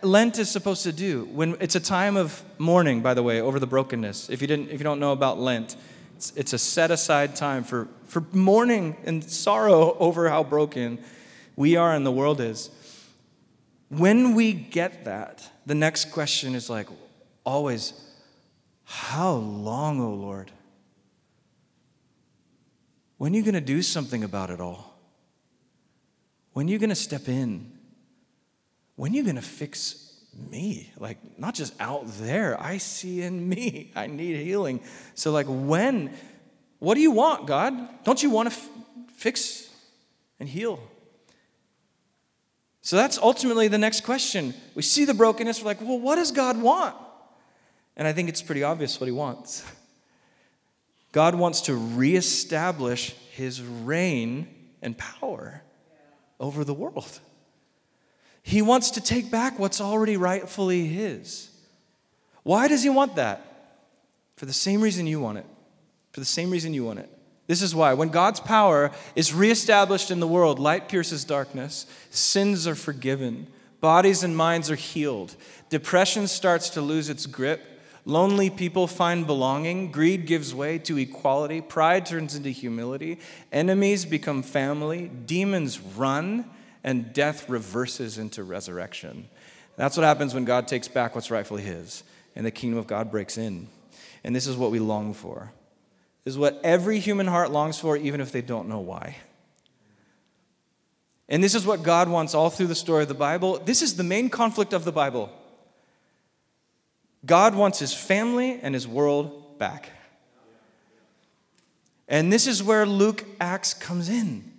[0.03, 1.25] Lent is supposed to do.
[1.33, 4.29] When it's a time of mourning, by the way, over the brokenness.
[4.29, 5.77] If you didn't, if you don't know about Lent,
[6.17, 10.99] it's, it's a set aside time for, for mourning and sorrow over how broken
[11.57, 12.71] we are and the world is.
[13.89, 16.89] When we get that, the next question is like
[17.45, 17.93] always,
[18.85, 20.53] how long, O oh Lord?
[23.21, 24.99] When are you going to do something about it all?
[26.55, 27.71] When are you going to step in?
[28.97, 30.15] When are you going to fix
[30.51, 30.91] me?
[30.97, 32.59] Like, not just out there.
[32.59, 33.93] I see in me.
[33.95, 34.81] I need healing.
[35.15, 36.15] So, like, when?
[36.79, 37.75] What do you want, God?
[38.05, 38.69] Don't you want to f-
[39.17, 39.69] fix
[40.39, 40.81] and heal?
[42.81, 44.55] So that's ultimately the next question.
[44.75, 46.97] We see the brokenness, we're like, well, what does God want?
[47.99, 49.63] And I think it's pretty obvious what he wants.
[51.13, 54.49] God wants to reestablish his reign
[54.83, 55.63] and power
[56.39, 57.21] over the world.
[58.43, 61.51] He wants to take back what's already rightfully his.
[62.43, 63.45] Why does he want that?
[64.37, 65.47] For the same reason you want it.
[66.13, 67.11] For the same reason you want it.
[67.47, 67.95] This is why.
[67.95, 73.49] When God's power is reestablished in the world, light pierces darkness, sins are forgiven,
[73.81, 75.35] bodies and minds are healed,
[75.69, 77.61] depression starts to lose its grip,
[78.05, 79.93] Lonely people find belonging.
[79.93, 81.61] Greed gives way to equality.
[81.61, 83.19] Pride turns into humility.
[83.53, 85.09] Enemies become family.
[85.09, 86.49] Demons run.
[86.83, 89.29] And death reverses into resurrection.
[89.77, 92.03] That's what happens when God takes back what's rightfully His
[92.35, 93.69] and the kingdom of God breaks in.
[94.25, 95.53] And this is what we long for.
[96.25, 99.17] This is what every human heart longs for, even if they don't know why.
[101.29, 103.59] And this is what God wants all through the story of the Bible.
[103.59, 105.31] This is the main conflict of the Bible.
[107.25, 109.91] God wants his family and his world back.
[112.09, 114.51] And this is where Luke Acts comes in.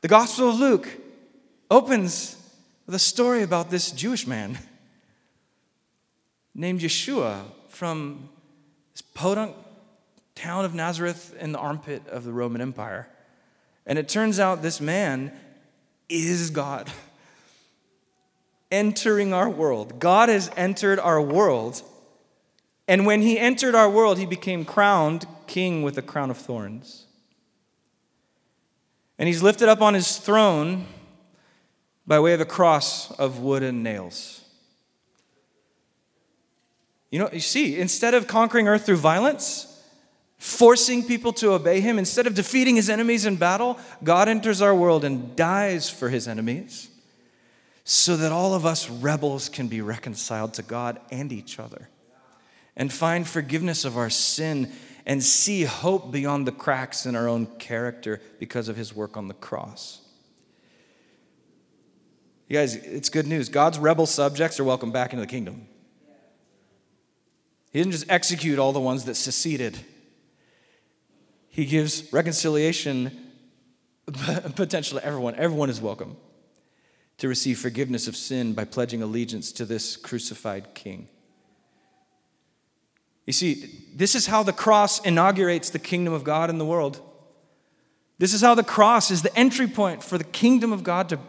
[0.00, 0.88] The Gospel of Luke
[1.70, 2.36] opens
[2.86, 4.58] with a story about this Jewish man
[6.54, 8.28] named Yeshua from
[8.92, 9.56] this podunk
[10.34, 13.08] town of Nazareth in the armpit of the Roman Empire.
[13.86, 15.32] And it turns out this man
[16.08, 16.90] is God
[18.72, 20.00] entering our world.
[20.00, 21.82] God has entered our world.
[22.88, 27.06] And when he entered our world, he became crowned king with a crown of thorns.
[29.18, 30.86] And he's lifted up on his throne
[32.06, 34.40] by way of a cross of wood and nails.
[37.10, 39.68] You know, you see, instead of conquering earth through violence,
[40.38, 44.74] forcing people to obey him, instead of defeating his enemies in battle, God enters our
[44.74, 46.88] world and dies for his enemies
[47.84, 51.88] so that all of us rebels can be reconciled to God and each other
[52.76, 54.70] and find forgiveness of our sin
[55.04, 59.28] and see hope beyond the cracks in our own character because of his work on
[59.28, 60.00] the cross.
[62.48, 63.48] You guys, it's good news.
[63.48, 65.66] God's rebel subjects are welcome back into the kingdom.
[67.72, 69.78] He didn't just execute all the ones that seceded,
[71.48, 73.32] He gives reconciliation
[74.54, 75.34] potential to everyone.
[75.36, 76.16] Everyone is welcome
[77.22, 81.06] to receive forgiveness of sin by pledging allegiance to this crucified King.
[83.26, 87.00] You see, this is how the cross inaugurates the kingdom of God in the world.
[88.18, 91.20] This is how the cross is the entry point for the kingdom of God to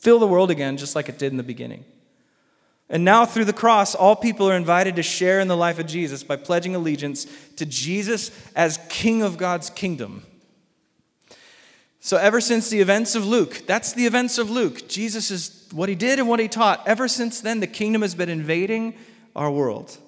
[0.00, 1.84] fill the world again, just like it did in the beginning.
[2.88, 5.86] And now, through the cross, all people are invited to share in the life of
[5.86, 10.26] Jesus by pledging allegiance to Jesus as King of God's kingdom.
[12.02, 14.88] So, ever since the events of Luke, that's the events of Luke.
[14.88, 16.86] Jesus is what he did and what he taught.
[16.86, 18.94] Ever since then, the kingdom has been invading
[19.36, 19.98] our world.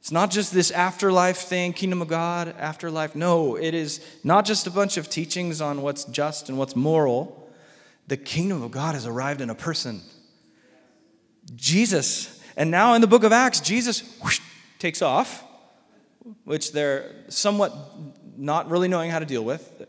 [0.00, 3.14] It's not just this afterlife thing, kingdom of God, afterlife.
[3.14, 7.48] No, it is not just a bunch of teachings on what's just and what's moral.
[8.08, 10.00] The kingdom of God has arrived in a person.
[11.54, 12.42] Jesus.
[12.56, 14.40] And now in the book of Acts, Jesus whoosh,
[14.80, 15.44] takes off,
[16.42, 17.72] which they're somewhat
[18.36, 19.86] not really knowing how to deal with.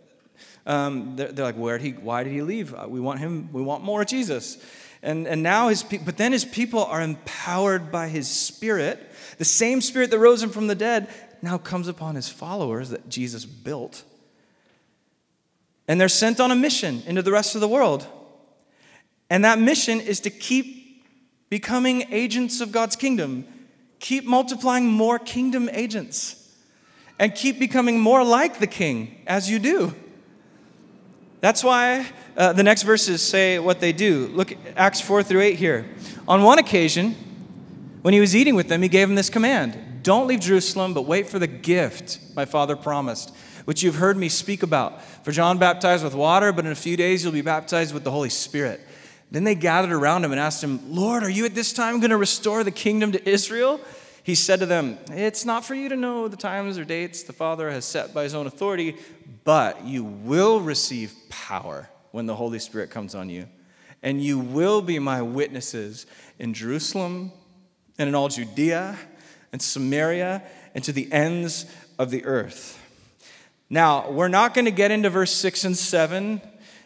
[0.66, 2.74] Um, they're, they're, like, where did he, why did he leave?
[2.74, 4.58] Uh, we want him, we want more Jesus.
[5.02, 9.12] And, and now his, but then his people are empowered by his spirit.
[9.38, 11.10] The same spirit that rose him from the dead
[11.42, 14.04] now comes upon his followers that Jesus built.
[15.88, 18.08] And they're sent on a mission into the rest of the world.
[19.30, 21.04] And that mission is to keep
[21.50, 23.46] becoming agents of God's kingdom.
[24.00, 26.40] Keep multiplying more kingdom agents
[27.20, 29.94] and keep becoming more like the king as you do.
[31.44, 34.28] That's why uh, the next verses say what they do.
[34.28, 35.86] Look, Acts 4 through 8 here.
[36.26, 37.18] On one occasion,
[38.02, 41.02] when he was eating with them, he gave them this command Don't leave Jerusalem, but
[41.02, 45.04] wait for the gift my father promised, which you've heard me speak about.
[45.26, 48.12] For John baptized with water, but in a few days you'll be baptized with the
[48.12, 48.80] Holy Spirit.
[49.30, 52.12] Then they gathered around him and asked him, Lord, are you at this time going
[52.12, 53.82] to restore the kingdom to Israel?
[54.24, 57.34] He said to them, It's not for you to know the times or dates the
[57.34, 58.96] Father has set by his own authority,
[59.44, 63.48] but you will receive power when the Holy Spirit comes on you.
[64.02, 66.06] And you will be my witnesses
[66.40, 67.32] in Jerusalem
[67.98, 68.98] and in all Judea
[69.52, 70.44] and Samaria
[70.76, 71.66] and to the ends
[71.98, 72.80] of the earth.
[73.70, 76.42] Now, we're not going to get into verse 6 and 7.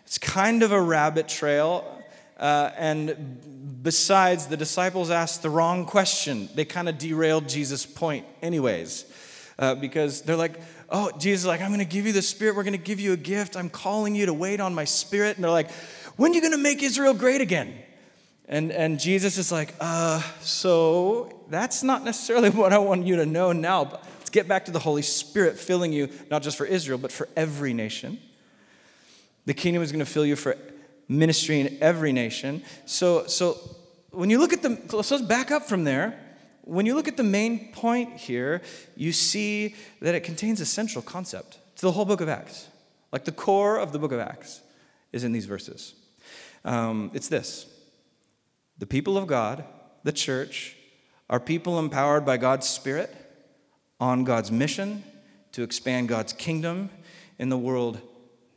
[0.05, 1.83] It's kind of a rabbit trail.
[2.37, 6.49] Uh, and besides, the disciples asked the wrong question.
[6.55, 9.05] They kind of derailed Jesus' point, anyways,
[9.57, 10.59] uh, because they're like,
[10.89, 12.55] oh, Jesus like, I'm going to give you the Spirit.
[12.55, 13.55] We're going to give you a gift.
[13.55, 15.35] I'm calling you to wait on my Spirit.
[15.35, 15.71] And they're like,
[16.15, 17.77] when are you going to make Israel great again?
[18.47, 23.25] And, and Jesus is like, uh, so that's not necessarily what I want you to
[23.25, 23.85] know now.
[23.85, 27.11] But let's get back to the Holy Spirit filling you, not just for Israel, but
[27.11, 28.19] for every nation.
[29.45, 30.57] The kingdom is going to fill you for
[31.07, 32.63] ministry in every nation.
[32.85, 33.57] So, so
[34.11, 36.19] when you look at the, so let's back up from there.
[36.67, 38.61] When you look at the main point here,
[38.95, 42.67] you see that it contains a central concept to the whole book of Acts.
[43.13, 44.59] Like the core of the book of Acts
[45.13, 45.95] is in these verses.
[46.65, 47.67] Um, it's this
[48.77, 49.63] the people of God,
[50.03, 50.75] the church,
[51.29, 53.15] are people empowered by God's Spirit
[53.99, 55.03] on God's mission
[55.53, 56.89] to expand God's kingdom
[57.39, 58.01] in the world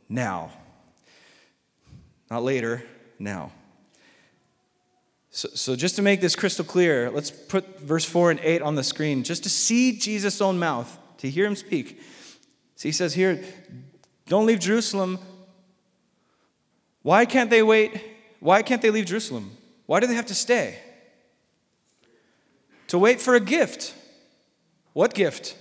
[0.09, 0.51] now.
[2.29, 2.83] Not later,
[3.19, 3.51] now.
[5.33, 8.75] So, so, just to make this crystal clear, let's put verse 4 and 8 on
[8.75, 12.01] the screen just to see Jesus' own mouth, to hear him speak.
[12.75, 13.41] So he says here,
[14.27, 15.19] Don't leave Jerusalem,
[17.01, 18.01] Why can't they wait?
[18.41, 19.55] Why can't they leave Jerusalem?
[19.85, 20.79] Why do they have to stay?
[22.87, 23.93] To wait for a gift.
[24.91, 25.55] What gift?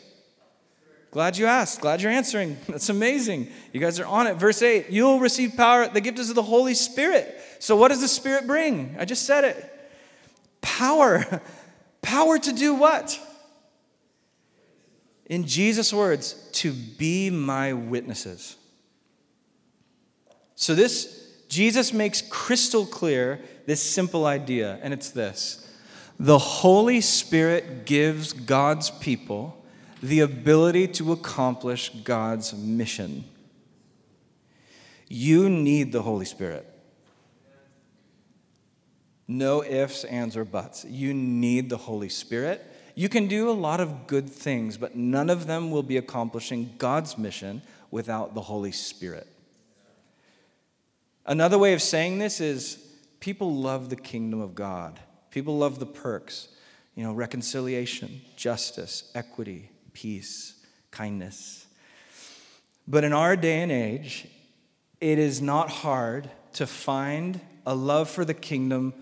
[1.13, 1.81] Glad you asked.
[1.81, 2.57] Glad you're answering.
[2.69, 3.49] That's amazing.
[3.73, 4.35] You guys are on it.
[4.35, 5.87] Verse 8 You'll receive power.
[5.87, 7.41] The gift is of the Holy Spirit.
[7.61, 8.97] So, what does the Spirit bring?
[8.99, 9.91] I just said it.
[10.63, 11.43] Power.
[12.03, 13.21] Power to do what?
[15.27, 18.57] In Jesus' words, to be my witnesses.
[20.57, 25.67] So, this, Jesus makes crystal clear this simple idea, and it's this
[26.19, 29.63] the Holy Spirit gives God's people
[30.03, 33.25] the ability to accomplish God's mission.
[35.09, 36.70] You need the Holy Spirit.
[39.31, 40.85] No ifs, ands, or buts.
[40.85, 42.67] You need the Holy Spirit.
[42.97, 46.75] You can do a lot of good things, but none of them will be accomplishing
[46.79, 47.63] God's mission
[47.93, 49.29] without the Holy Spirit.
[51.25, 52.85] Another way of saying this is
[53.21, 54.99] people love the kingdom of God.
[55.31, 56.49] People love the perks,
[56.97, 60.57] you know, reconciliation, justice, equity, peace,
[60.91, 61.69] kindness.
[62.89, 64.27] But in our day and age,
[65.01, 68.93] it is not hard to find a love for the kingdom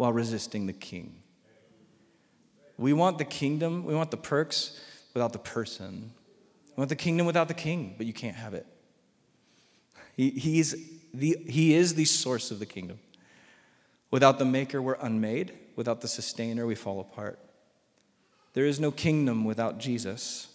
[0.00, 1.14] while resisting the king.
[2.78, 4.80] We want the kingdom, we want the perks
[5.12, 6.12] without the person.
[6.68, 8.64] We want the kingdom without the king, but you can't have it.
[10.16, 10.74] He, he's
[11.12, 12.98] the, he is the source of the kingdom.
[14.10, 15.52] Without the maker, we're unmade.
[15.76, 17.38] Without the sustainer, we fall apart.
[18.54, 20.48] There is no kingdom without Jesus.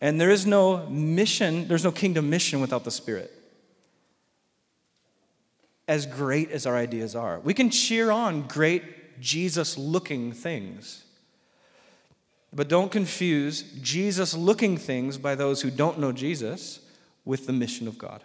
[0.00, 3.43] And there is no mission, there's no kingdom mission without the Spirit
[5.86, 7.40] as great as our ideas are.
[7.40, 11.04] We can cheer on great Jesus looking things.
[12.52, 16.80] But don't confuse Jesus looking things by those who don't know Jesus
[17.24, 18.22] with the mission of God.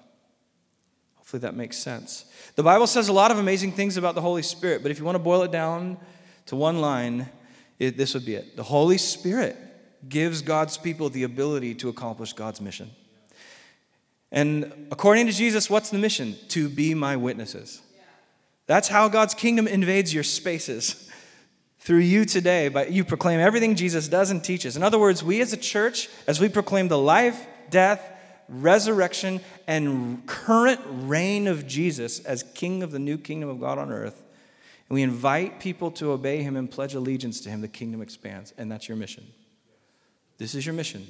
[1.15, 2.25] Hopefully that makes sense.
[2.55, 5.05] The Bible says a lot of amazing things about the Holy Spirit, but if you
[5.05, 5.97] want to boil it down
[6.47, 7.29] to one line,
[7.79, 8.55] it, this would be it.
[8.55, 9.55] The Holy Spirit
[10.07, 12.91] gives God's people the ability to accomplish God's mission.
[14.31, 16.35] And according to Jesus, what's the mission?
[16.49, 17.81] To be my witnesses.
[18.67, 21.05] That's how God's kingdom invades your spaces.
[21.81, 24.75] Through you today, but you proclaim everything Jesus does and teaches.
[24.75, 28.03] In other words, we as a church, as we proclaim the life, death,
[28.49, 33.93] resurrection, and current reign of Jesus as King of the new kingdom of God on
[33.93, 34.21] earth,
[34.89, 38.53] and we invite people to obey him and pledge allegiance to him, the kingdom expands.
[38.57, 39.25] And that's your mission.
[40.37, 41.09] This is your mission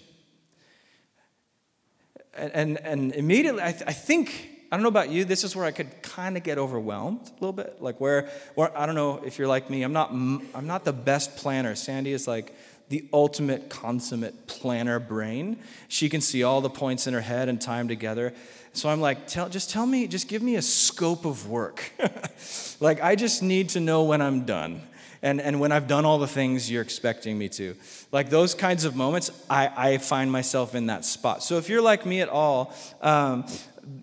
[2.36, 5.65] and, and immediately, I, th- I think, I don't know about you, this is where
[5.65, 7.82] I could kind of get overwhelmed a little bit.
[7.82, 10.93] Like where, where, I don't know if you're like me, I'm not, I'm not the
[10.93, 11.75] best planner.
[11.75, 12.55] Sandy is like
[12.89, 15.57] the ultimate consummate planner brain.
[15.88, 18.34] She can see all the points in her head and them together.
[18.73, 21.91] So I'm like, tell, just tell me, just give me a scope of work.
[22.80, 24.82] like I just need to know when I'm done
[25.22, 27.76] and, and when I've done all the things you're expecting me to.
[28.11, 31.43] Like those kinds of moments, I, I find myself in that spot.
[31.43, 33.45] So if you're like me at all, um,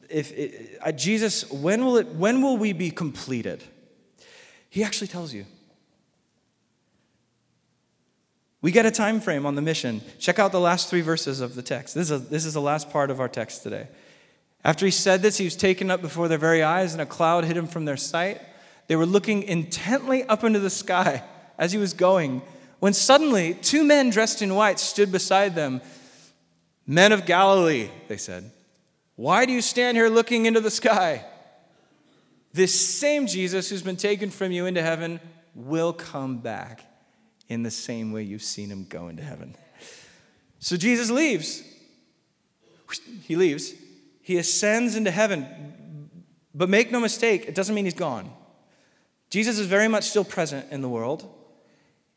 [0.08, 3.62] if it, uh, Jesus, when will, it, when will we be completed?
[4.68, 5.46] He actually tells you.
[8.62, 10.02] We get a time frame on the mission.
[10.18, 11.94] Check out the last three verses of the text.
[11.94, 13.86] This is, a, this is the last part of our text today.
[14.64, 17.44] After he said this, he was taken up before their very eyes, and a cloud
[17.44, 18.40] hid him from their sight.
[18.88, 21.22] They were looking intently up into the sky
[21.58, 22.42] as he was going,
[22.78, 25.80] when suddenly two men dressed in white stood beside them.
[26.86, 28.52] Men of Galilee, they said,
[29.16, 31.24] why do you stand here looking into the sky?
[32.52, 35.20] This same Jesus who's been taken from you into heaven
[35.54, 36.82] will come back
[37.48, 39.56] in the same way you've seen him go into heaven.
[40.58, 41.62] So Jesus leaves.
[43.22, 43.72] He leaves.
[44.20, 45.46] He ascends into heaven.
[46.54, 48.30] But make no mistake, it doesn't mean he's gone.
[49.30, 51.32] Jesus is very much still present in the world.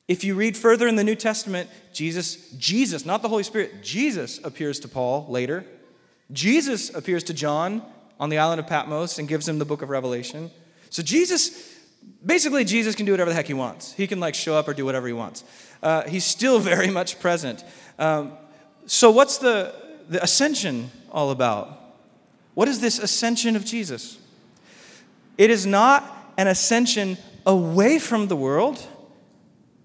[0.07, 4.39] If you read further in the New Testament, Jesus, Jesus, not the Holy Spirit, Jesus
[4.43, 5.65] appears to Paul later.
[6.31, 7.83] Jesus appears to John
[8.19, 10.51] on the island of Patmos and gives him the book of Revelation.
[10.89, 11.77] So Jesus,
[12.25, 13.93] basically, Jesus can do whatever the heck he wants.
[13.93, 15.43] He can like show up or do whatever he wants.
[15.81, 17.63] Uh, he's still very much present.
[17.97, 18.33] Um,
[18.85, 19.73] so what's the,
[20.09, 21.79] the ascension all about?
[22.55, 24.17] What is this ascension of Jesus?
[25.37, 28.81] It is not an ascension away from the world,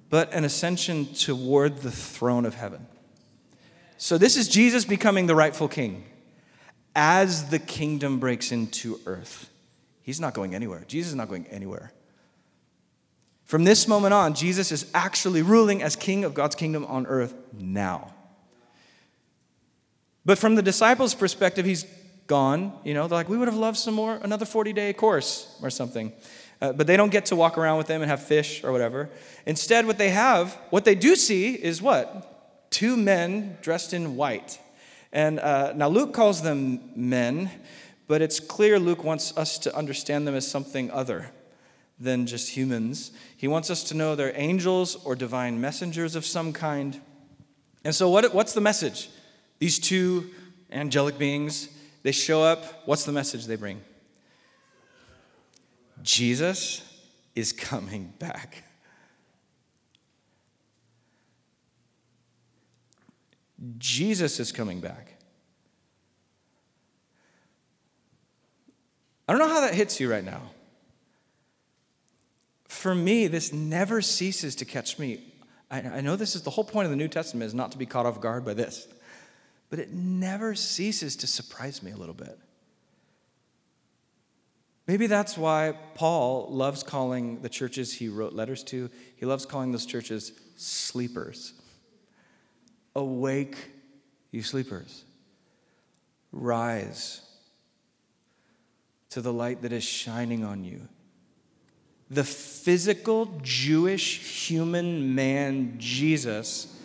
[0.09, 2.87] but an ascension toward the throne of heaven.
[3.97, 6.05] So, this is Jesus becoming the rightful king
[6.95, 9.51] as the kingdom breaks into earth.
[10.03, 10.85] He's not going anywhere.
[10.87, 11.93] Jesus is not going anywhere.
[13.43, 17.35] From this moment on, Jesus is actually ruling as king of God's kingdom on earth
[17.53, 18.15] now.
[20.25, 21.85] But from the disciples' perspective, he's
[22.27, 22.73] gone.
[22.85, 25.71] You know, they're like, we would have loved some more, another 40 day course or
[25.71, 26.13] something.
[26.65, 29.11] Uh, but they don't get to walk around with them and have fish or whatever.
[29.45, 32.71] Instead, what they have, what they do see is what?
[32.71, 34.59] Two men dressed in white.
[35.12, 37.51] And uh, now Luke calls them men,
[38.07, 41.33] but it's clear Luke wants us to understand them as something other
[42.01, 43.12] than just humans.
[43.37, 46.99] He wants us to know they're angels or divine messengers of some kind.
[47.85, 49.11] And so, what, what's the message?
[49.59, 50.31] These two
[50.73, 51.69] angelic beings,
[52.05, 52.87] they show up.
[52.87, 53.83] What's the message they bring?
[56.05, 56.83] Jesus
[57.35, 58.63] is coming back.
[63.79, 65.15] Jesus is coming back.
[69.27, 70.43] I don't know how that hits you right now.
[72.69, 75.33] For me, this never ceases to catch me.
[75.71, 77.87] I, know this is the whole point of the New Testament is not to be
[77.87, 78.87] caught off guard by this,
[79.71, 82.39] but it never ceases to surprise me a little bit.
[84.87, 89.72] Maybe that's why Paul loves calling the churches he wrote letters to, he loves calling
[89.72, 91.55] those churches sleepers.
[92.95, 93.57] Awake,
[94.30, 95.05] you sleepers.
[96.32, 97.22] Rise
[99.11, 100.89] to the light that is shining on you.
[102.11, 106.76] The physical Jewish human man, Jesus,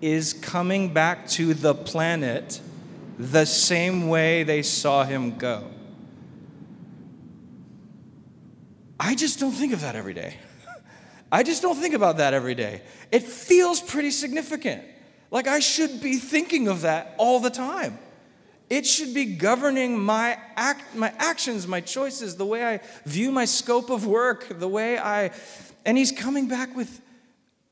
[0.00, 2.60] is coming back to the planet
[3.18, 5.66] the same way they saw him go.
[9.04, 10.36] I just don't think of that every day.
[11.32, 12.82] I just don't think about that every day.
[13.10, 14.84] It feels pretty significant.
[15.32, 17.98] Like I should be thinking of that all the time.
[18.70, 23.44] It should be governing my, act, my actions, my choices, the way I view my
[23.44, 25.32] scope of work, the way I.
[25.84, 27.00] And he's coming back with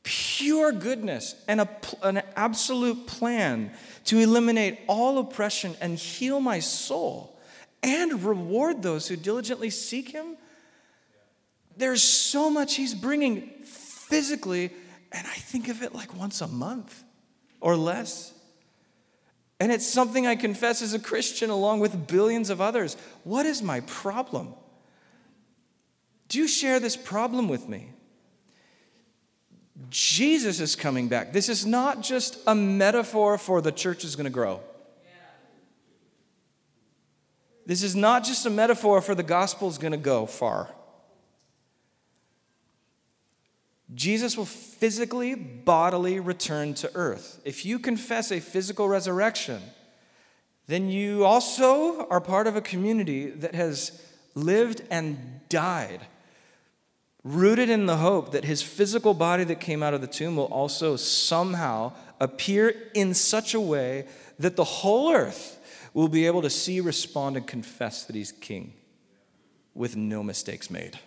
[0.02, 1.68] pure goodness and a,
[2.02, 3.70] an absolute plan
[4.06, 7.38] to eliminate all oppression and heal my soul
[7.84, 10.36] and reward those who diligently seek him
[11.80, 14.70] there's so much he's bringing physically,
[15.12, 17.02] and I think of it like once a month
[17.60, 18.32] or less.
[19.58, 22.96] And it's something I confess as a Christian along with billions of others.
[23.24, 24.54] What is my problem?
[26.28, 27.90] Do you share this problem with me?
[29.90, 31.32] Jesus is coming back.
[31.32, 34.60] This is not just a metaphor for the church is going to grow.
[37.66, 40.68] This is not just a metaphor for the gospel is going to go far.
[43.94, 47.40] Jesus will physically, bodily return to earth.
[47.44, 49.60] If you confess a physical resurrection,
[50.66, 54.00] then you also are part of a community that has
[54.36, 56.00] lived and died,
[57.24, 60.44] rooted in the hope that his physical body that came out of the tomb will
[60.44, 64.06] also somehow appear in such a way
[64.38, 65.58] that the whole earth
[65.92, 68.72] will be able to see, respond, and confess that he's king
[69.74, 70.98] with no mistakes made.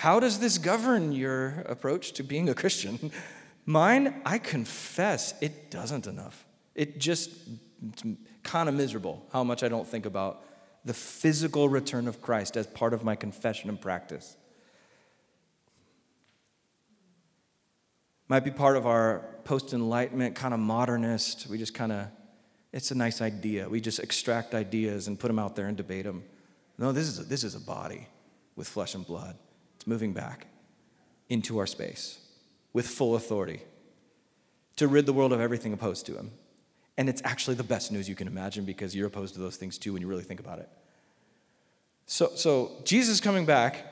[0.00, 3.12] How does this govern your approach to being a Christian?
[3.66, 6.46] Mine, I confess, it doesn't enough.
[6.74, 7.30] It just,
[8.42, 10.42] kind of miserable how much I don't think about
[10.86, 14.38] the physical return of Christ as part of my confession and practice.
[18.26, 21.46] Might be part of our post enlightenment kind of modernist.
[21.46, 22.06] We just kind of,
[22.72, 23.68] it's a nice idea.
[23.68, 26.24] We just extract ideas and put them out there and debate them.
[26.78, 28.06] No, this is a, this is a body
[28.56, 29.36] with flesh and blood.
[29.80, 30.46] It's moving back
[31.30, 32.18] into our space
[32.74, 33.62] with full authority
[34.76, 36.32] to rid the world of everything opposed to him.
[36.98, 39.78] And it's actually the best news you can imagine because you're opposed to those things
[39.78, 40.68] too when you really think about it.
[42.04, 43.86] So, so Jesus coming back,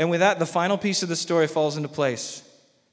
[0.00, 2.42] and with that, the final piece of the story falls into place.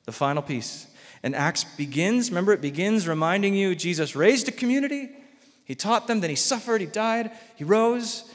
[0.06, 0.86] The final piece.
[1.24, 5.10] And Acts begins, remember, it begins reminding you Jesus raised a community,
[5.66, 8.32] he taught them, then he suffered, he died, he rose,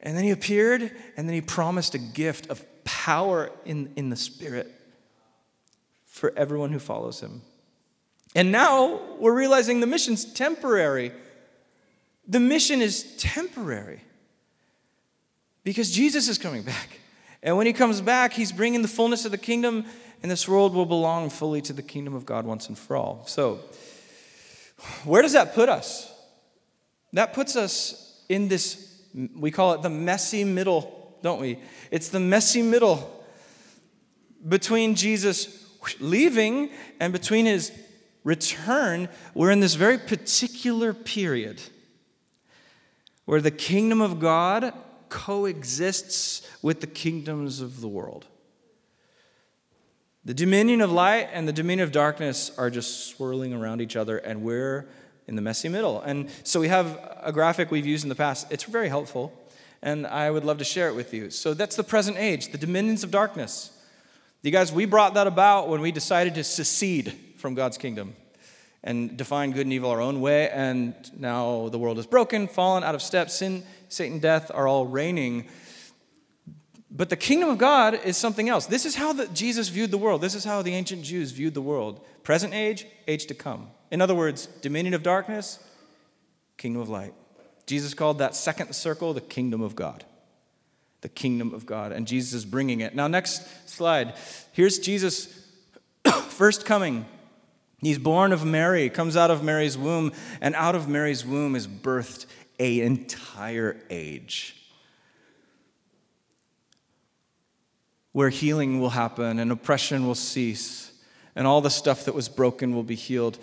[0.00, 4.16] and then he appeared, and then he promised a gift of power in, in the
[4.16, 4.72] Spirit
[6.06, 7.42] for everyone who follows him.
[8.34, 11.12] And now we're realizing the mission's temporary.
[12.26, 14.02] The mission is temporary
[15.64, 17.00] because Jesus is coming back.
[17.42, 19.84] And when he comes back, he's bringing the fullness of the kingdom,
[20.22, 23.24] and this world will belong fully to the kingdom of God once and for all.
[23.26, 23.60] So,
[25.04, 26.12] where does that put us?
[27.12, 31.58] That puts us in this we call it the messy middle, don't we?
[31.90, 33.24] It's the messy middle
[34.46, 35.66] between Jesus
[36.00, 37.72] leaving and between his
[38.24, 39.08] return.
[39.34, 41.62] We're in this very particular period
[43.24, 44.72] where the kingdom of God
[45.08, 48.26] coexists with the kingdoms of the world.
[50.24, 54.18] The dominion of light and the dominion of darkness are just swirling around each other,
[54.18, 54.88] and we're
[55.28, 56.00] in the messy middle.
[56.00, 58.46] And so we have a graphic we've used in the past.
[58.50, 59.32] It's very helpful,
[59.82, 61.30] and I would love to share it with you.
[61.30, 63.70] So that's the present age, the dominions of darkness.
[64.42, 68.16] You guys, we brought that about when we decided to secede from God's kingdom
[68.82, 70.48] and define good and evil our own way.
[70.48, 73.30] And now the world is broken, fallen, out of step.
[73.30, 75.48] Sin, Satan, death are all reigning.
[76.90, 78.66] But the kingdom of God is something else.
[78.66, 80.20] This is how the, Jesus viewed the world.
[80.20, 83.70] This is how the ancient Jews viewed the world present age, age to come.
[83.90, 85.58] In other words, dominion of darkness,
[86.56, 87.14] kingdom of light.
[87.66, 90.04] Jesus called that second circle the kingdom of God.
[91.00, 91.92] The kingdom of God.
[91.92, 92.94] And Jesus is bringing it.
[92.94, 94.14] Now, next slide.
[94.52, 95.28] Here's Jesus'
[96.28, 97.06] first coming.
[97.80, 101.68] He's born of Mary, comes out of Mary's womb, and out of Mary's womb is
[101.68, 102.26] birthed
[102.58, 104.56] an entire age
[108.12, 110.90] where healing will happen and oppression will cease
[111.36, 113.38] and all the stuff that was broken will be healed.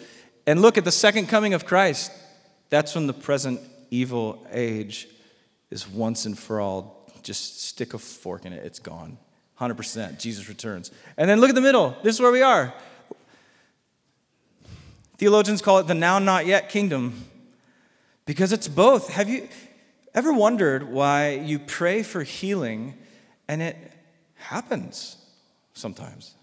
[0.48, 2.12] And look at the second coming of Christ.
[2.70, 5.08] That's when the present evil age
[5.72, 7.10] is once and for all.
[7.24, 9.18] Just stick a fork in it, it's gone.
[9.60, 10.20] 100%.
[10.20, 10.92] Jesus returns.
[11.18, 11.96] And then look at the middle.
[12.04, 12.74] This is where we are.
[15.18, 17.26] Theologians call it the now not yet kingdom
[18.26, 19.10] because it's both.
[19.10, 19.48] Have you
[20.14, 22.96] ever wondered why you pray for healing
[23.48, 23.78] and it
[24.36, 25.18] happens
[25.74, 26.36] sometimes?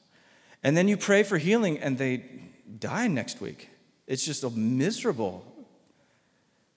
[0.63, 2.25] And then you pray for healing and they
[2.79, 3.69] die next week.
[4.13, 5.43] It's just a miserable,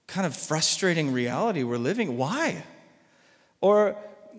[0.07, 2.15] kind of frustrating reality we're living.
[2.15, 2.63] Why?
[3.59, 3.97] Or,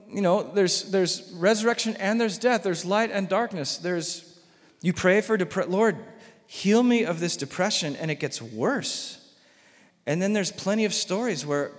[0.08, 3.76] you know, there's, there's resurrection and there's death, there's light and darkness.
[3.76, 4.40] There's,
[4.80, 5.98] you pray for, depre- Lord,
[6.46, 9.20] heal me of this depression, and it gets worse.
[10.06, 11.72] And then there's plenty of stories where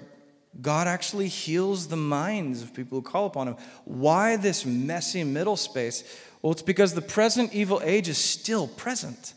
[0.61, 3.55] God actually heals the minds of people who call upon Him.
[3.85, 6.03] Why this messy middle space?
[6.43, 9.33] Well, it's because the present evil age is still present.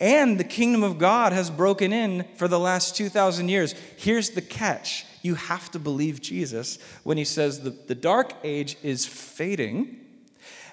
[0.00, 3.74] And the kingdom of God has broken in for the last 2,000 years.
[3.96, 8.78] Here's the catch you have to believe Jesus when he says the, the dark age
[8.82, 10.00] is fading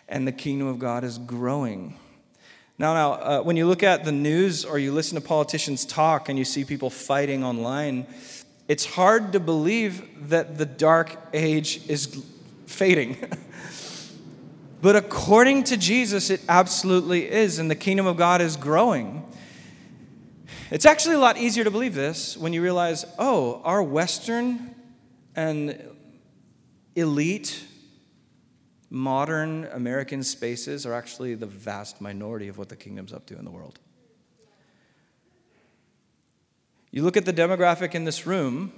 [0.08, 2.00] and the kingdom of God is growing.
[2.80, 6.30] Now, now, uh, when you look at the news or you listen to politicians talk
[6.30, 8.08] and you see people fighting online,
[8.68, 12.24] it's hard to believe that the dark age is
[12.66, 13.18] fading.
[14.82, 19.26] but according to Jesus, it absolutely is, and the kingdom of God is growing.
[20.70, 24.76] It's actually a lot easier to believe this when you realize, oh, our Western
[25.36, 25.82] and
[26.96, 27.64] elite
[28.90, 33.46] modern American spaces are actually the vast minority of what the kingdom's up to in
[33.46, 33.80] the world.
[36.92, 38.72] You look at the demographic in this room,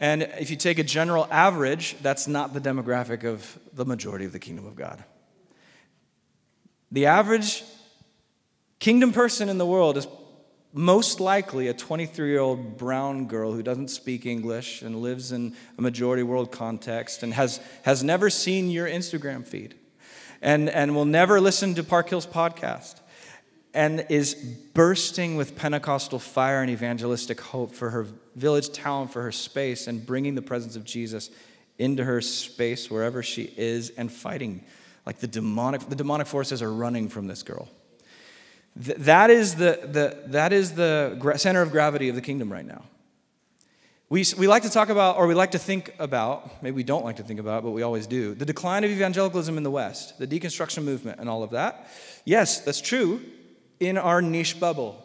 [0.00, 4.32] and if you take a general average, that's not the demographic of the majority of
[4.32, 5.04] the kingdom of God.
[6.94, 7.64] The average
[8.78, 10.06] kingdom person in the world is
[10.72, 15.56] most likely a 23 year old brown girl who doesn't speak English and lives in
[15.76, 19.74] a majority world context and has, has never seen your Instagram feed
[20.40, 23.00] and, and will never listen to Park Hill's podcast
[23.74, 24.34] and is
[24.72, 30.06] bursting with Pentecostal fire and evangelistic hope for her village, town, for her space, and
[30.06, 31.28] bringing the presence of Jesus
[31.76, 34.64] into her space wherever she is and fighting
[35.06, 37.68] like the demonic the demonic forces are running from this girl
[38.82, 42.52] Th- that is the, the, that is the gra- center of gravity of the kingdom
[42.52, 42.82] right now.
[44.08, 47.04] We, we like to talk about, or we like to think about, maybe we don't
[47.04, 50.18] like to think about, but we always do, the decline of evangelicalism in the West,
[50.18, 51.88] the deconstruction movement, and all of that.
[52.24, 53.22] Yes, that's true
[53.80, 55.00] in our niche bubble.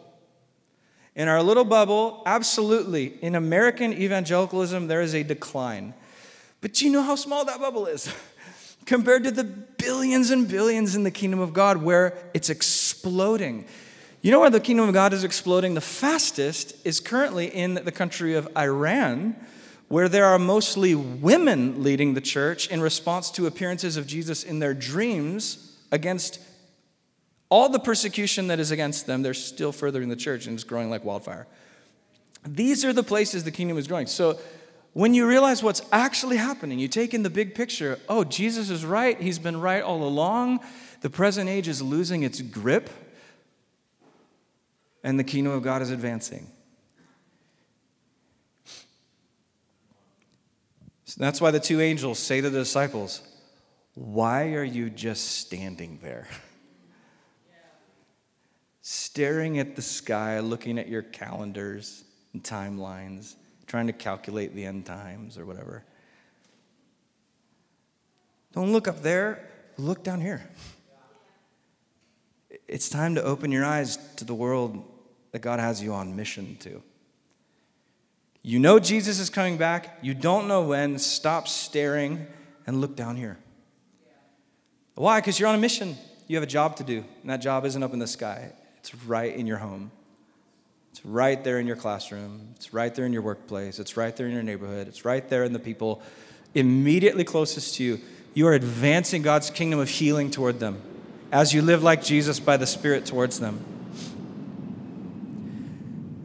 [1.16, 3.18] In our little bubble, absolutely.
[3.22, 5.94] In American evangelicalism, there is a decline.
[6.62, 8.14] But do you know how small that bubble is?
[8.86, 13.66] compared to the billions and billions in the kingdom of God where it's exploding.
[14.22, 17.92] You know where the kingdom of God is exploding the fastest is currently in the
[17.92, 19.36] country of Iran,
[19.88, 24.60] where there are mostly women leading the church in response to appearances of Jesus in
[24.60, 26.40] their dreams against
[27.50, 29.24] all the persecution that is against them.
[29.24, 31.48] They're still furthering the church and it's growing like wildfire.
[32.46, 34.08] These are the places the kingdom is growing.
[34.08, 34.40] So
[34.94, 38.84] when you realize what's actually happening, you take in the big picture oh, Jesus is
[38.84, 39.20] right.
[39.20, 40.60] He's been right all along.
[41.02, 42.90] The present age is losing its grip,
[45.04, 46.52] and the kingdom of God is advancing.
[51.06, 53.22] So that's why the two angels say to the disciples,
[53.96, 56.28] Why are you just standing there?
[58.82, 63.36] Staring at the sky, looking at your calendars and timelines
[63.70, 65.84] trying to calculate the end times or whatever.
[68.52, 69.48] Don't look up there,
[69.78, 70.50] look down here.
[72.68, 74.84] It's time to open your eyes to the world
[75.32, 76.82] that God has you on mission to.
[78.42, 80.98] You know Jesus is coming back, you don't know when.
[80.98, 82.26] Stop staring
[82.66, 83.38] and look down here.
[84.96, 85.20] Why?
[85.20, 85.96] Because you're on a mission.
[86.28, 88.94] You have a job to do, and that job isn't up in the sky, it's
[88.96, 89.92] right in your home.
[91.00, 92.50] It's right there in your classroom.
[92.58, 93.80] It's right there in your workplace.
[93.80, 94.90] It's right there in your neighborhood.
[94.90, 96.02] It's right there in the people
[96.54, 98.02] immediately closest to you.
[98.34, 100.82] You are advancing God's kingdom of healing toward them
[101.32, 103.64] as you live like Jesus by the Spirit towards them.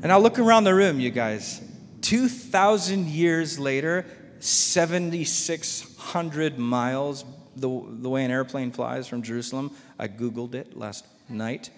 [0.03, 1.63] And now look around the room, you guys.
[2.01, 4.05] 2,000 years later,
[4.41, 9.71] 7,600 miles, the, the way an airplane flies from Jerusalem.
[10.01, 11.71] I Googled it last night.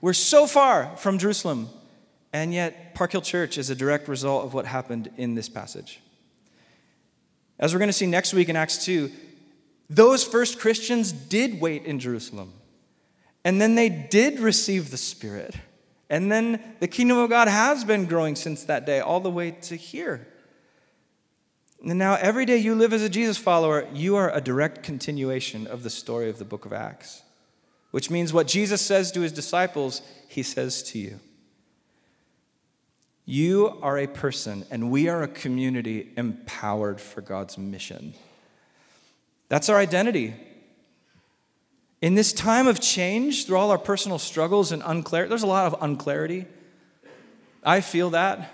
[0.00, 1.70] We're so far from Jerusalem,
[2.32, 6.00] and yet Park Hill Church is a direct result of what happened in this passage.
[7.58, 9.10] As we're going to see next week in Acts 2,
[9.88, 12.52] those first Christians did wait in Jerusalem.
[13.44, 15.54] And then they did receive the Spirit.
[16.10, 19.52] And then the kingdom of God has been growing since that day, all the way
[19.52, 20.26] to here.
[21.84, 25.66] And now, every day you live as a Jesus follower, you are a direct continuation
[25.66, 27.22] of the story of the book of Acts,
[27.90, 31.20] which means what Jesus says to his disciples, he says to you.
[33.28, 38.14] You are a person, and we are a community empowered for God's mission.
[39.48, 40.34] That's our identity.
[42.00, 45.66] In this time of change, through all our personal struggles and unclarity, there's a lot
[45.66, 46.46] of unclarity.
[47.64, 48.52] I feel that.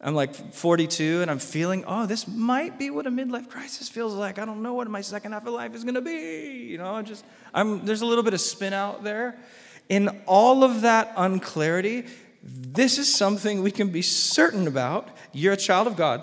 [0.00, 4.14] I'm like 42 and I'm feeling, oh, this might be what a midlife crisis feels
[4.14, 4.38] like.
[4.38, 6.66] I don't know what my second half of life is going to be.
[6.68, 9.38] You know, just I'm there's a little bit of spin out there.
[9.88, 12.04] In all of that unclarity,
[12.42, 15.08] this is something we can be certain about.
[15.32, 16.22] You're a child of God,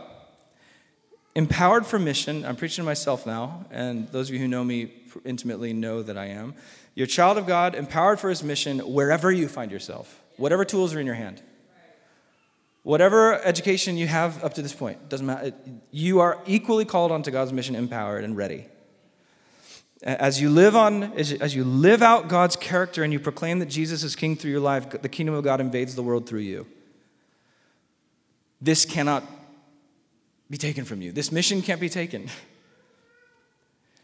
[1.35, 2.45] empowered for mission.
[2.45, 4.93] I'm preaching to myself now, and those of you who know me
[5.25, 6.55] intimately know that I am.
[6.93, 10.93] You're a child of God, empowered for his mission wherever you find yourself, whatever tools
[10.93, 11.41] are in your hand.
[12.83, 15.53] Whatever education you have up to this point, doesn't matter.
[15.89, 18.67] You are equally called onto God's mission, empowered and ready.
[20.03, 24.03] As you live on, as you live out God's character and you proclaim that Jesus
[24.03, 26.67] is king through your life, the kingdom of God invades the world through you.
[28.61, 29.23] This cannot
[30.49, 31.11] be taken from you.
[31.11, 32.29] This mission can't be taken.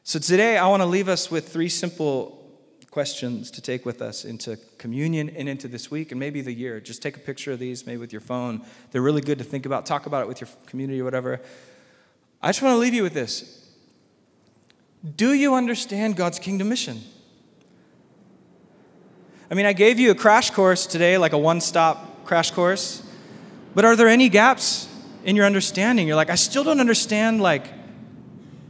[0.03, 2.41] So today I want to leave us with three simple
[2.89, 6.79] questions to take with us into communion and into this week and maybe the year.
[6.79, 8.65] Just take a picture of these, maybe with your phone.
[8.91, 9.85] They're really good to think about.
[9.85, 11.39] Talk about it with your community or whatever.
[12.41, 13.61] I just want to leave you with this.
[15.15, 17.01] Do you understand God's kingdom mission?
[19.49, 23.03] I mean, I gave you a crash course today, like a one stop crash course,
[23.73, 24.87] but are there any gaps
[25.23, 26.07] in your understanding?
[26.07, 27.65] You're like, I still don't understand, like,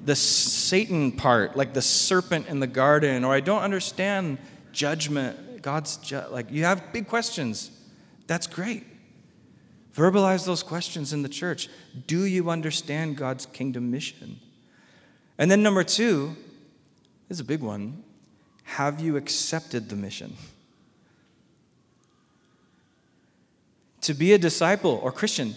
[0.06, 4.40] the Satan part, like the serpent in the garden, or I don't understand
[4.72, 5.62] judgment.
[5.62, 7.70] God's ju- like, you have big questions.
[8.26, 8.84] That's great.
[9.96, 11.70] Verbalize those questions in the church.
[12.08, 14.40] Do you understand God's kingdom mission?
[15.38, 16.36] And then, number two,
[17.28, 18.04] this is a big one.
[18.64, 20.36] Have you accepted the mission?
[24.02, 25.56] To be a disciple or Christian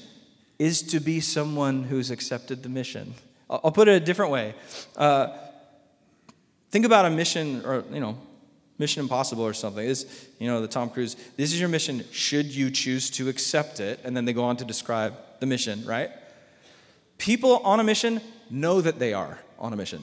[0.58, 3.14] is to be someone who's accepted the mission.
[3.48, 4.54] I'll put it a different way.
[4.96, 5.28] Uh,
[6.70, 8.18] think about a mission, or, you know,
[8.78, 9.86] Mission Impossible or something.
[9.86, 11.16] Is you know the Tom Cruise.
[11.36, 12.04] This is your mission.
[12.10, 15.84] Should you choose to accept it, and then they go on to describe the mission,
[15.84, 16.10] right?
[17.18, 18.20] People on a mission
[18.50, 20.02] know that they are on a mission.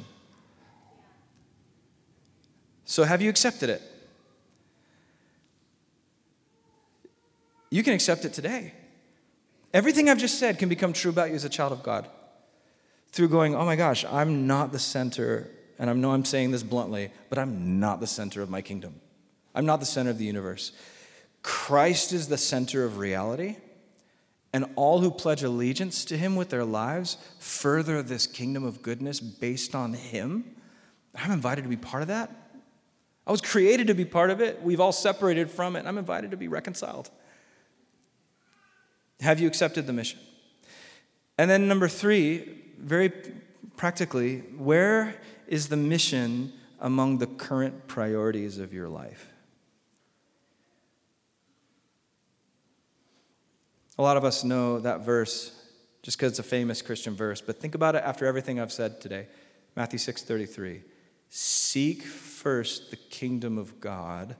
[2.85, 3.81] So, have you accepted it?
[7.69, 8.73] You can accept it today.
[9.73, 12.07] Everything I've just said can become true about you as a child of God
[13.11, 15.49] through going, oh my gosh, I'm not the center,
[15.79, 18.99] and I know I'm saying this bluntly, but I'm not the center of my kingdom.
[19.55, 20.73] I'm not the center of the universe.
[21.43, 23.55] Christ is the center of reality.
[24.53, 29.19] And all who pledge allegiance to him with their lives further this kingdom of goodness
[29.19, 30.55] based on him.
[31.15, 32.29] I'm invited to be part of that.
[33.25, 34.61] I was created to be part of it.
[34.61, 37.09] We've all separated from it, I'm invited to be reconciled.
[39.21, 40.19] Have you accepted the mission?
[41.37, 43.11] And then, number three, very
[43.77, 45.15] practically, where
[45.47, 49.30] is the mission among the current priorities of your life?
[53.97, 55.57] A lot of us know that verse
[56.01, 59.01] just because it's a famous Christian verse, but think about it after everything I've said
[59.01, 59.27] today.
[59.75, 60.83] Matthew 6:33.
[61.29, 64.35] Seek first the kingdom of God,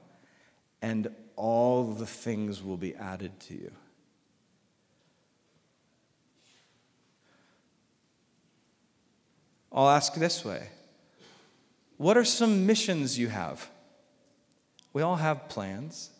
[0.82, 3.72] and all the things will be added to you.
[9.70, 10.68] I'll ask this way
[11.96, 13.70] What are some missions you have?
[14.92, 16.10] We all have plans.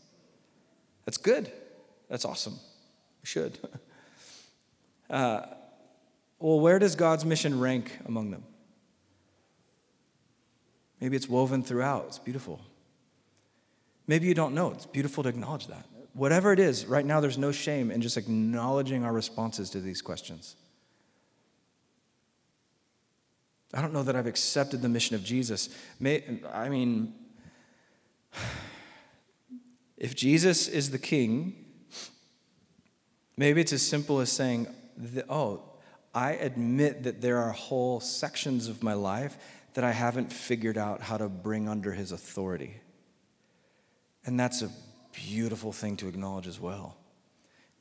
[1.04, 1.52] That's good.
[2.08, 2.58] That's awesome.
[3.22, 3.58] We should.
[5.10, 5.44] Uh,
[6.38, 8.44] well, where does God's mission rank among them?
[11.02, 12.06] Maybe it's woven throughout.
[12.06, 12.60] It's beautiful.
[14.06, 14.70] Maybe you don't know.
[14.70, 15.84] It's beautiful to acknowledge that.
[16.14, 20.00] Whatever it is, right now there's no shame in just acknowledging our responses to these
[20.00, 20.56] questions.
[23.74, 25.68] I don't know that I've accepted the mission of Jesus.
[25.98, 27.14] May, I mean,
[29.96, 31.61] if Jesus is the king,
[33.36, 34.66] maybe it's as simple as saying,
[35.28, 35.62] Oh,
[36.14, 39.36] I admit that there are whole sections of my life
[39.74, 42.76] that I haven't figured out how to bring under his authority.
[44.26, 44.70] And that's a
[45.12, 46.96] beautiful thing to acknowledge as well.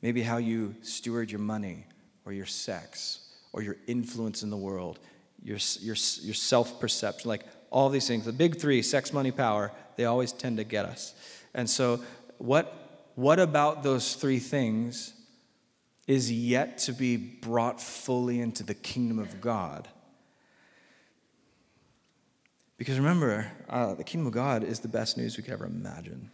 [0.00, 1.86] Maybe how you steward your money
[2.24, 3.20] or your sex
[3.52, 4.98] or your influence in the world,
[5.42, 8.24] your, your, your self perception, like all these things.
[8.24, 11.14] The big three sex, money, power they always tend to get us.
[11.54, 12.00] And so,
[12.38, 15.12] what, what about those three things
[16.06, 19.88] is yet to be brought fully into the kingdom of God?
[22.76, 26.30] Because remember, uh, the kingdom of God is the best news we could ever imagine.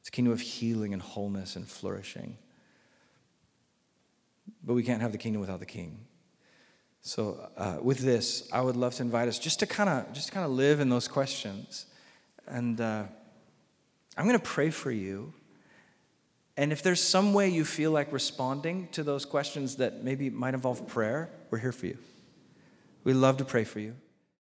[0.00, 2.38] It's a kingdom of healing and wholeness and flourishing.
[4.62, 5.98] But we can't have the kingdom without the king.
[7.02, 10.32] So, uh, with this, I would love to invite us just to kind of just
[10.32, 11.86] kind of live in those questions,
[12.46, 13.04] and uh,
[14.16, 15.32] I'm going to pray for you.
[16.58, 20.54] And if there's some way you feel like responding to those questions that maybe might
[20.54, 21.96] involve prayer, we're here for you.
[23.04, 23.94] We'd love to pray for you.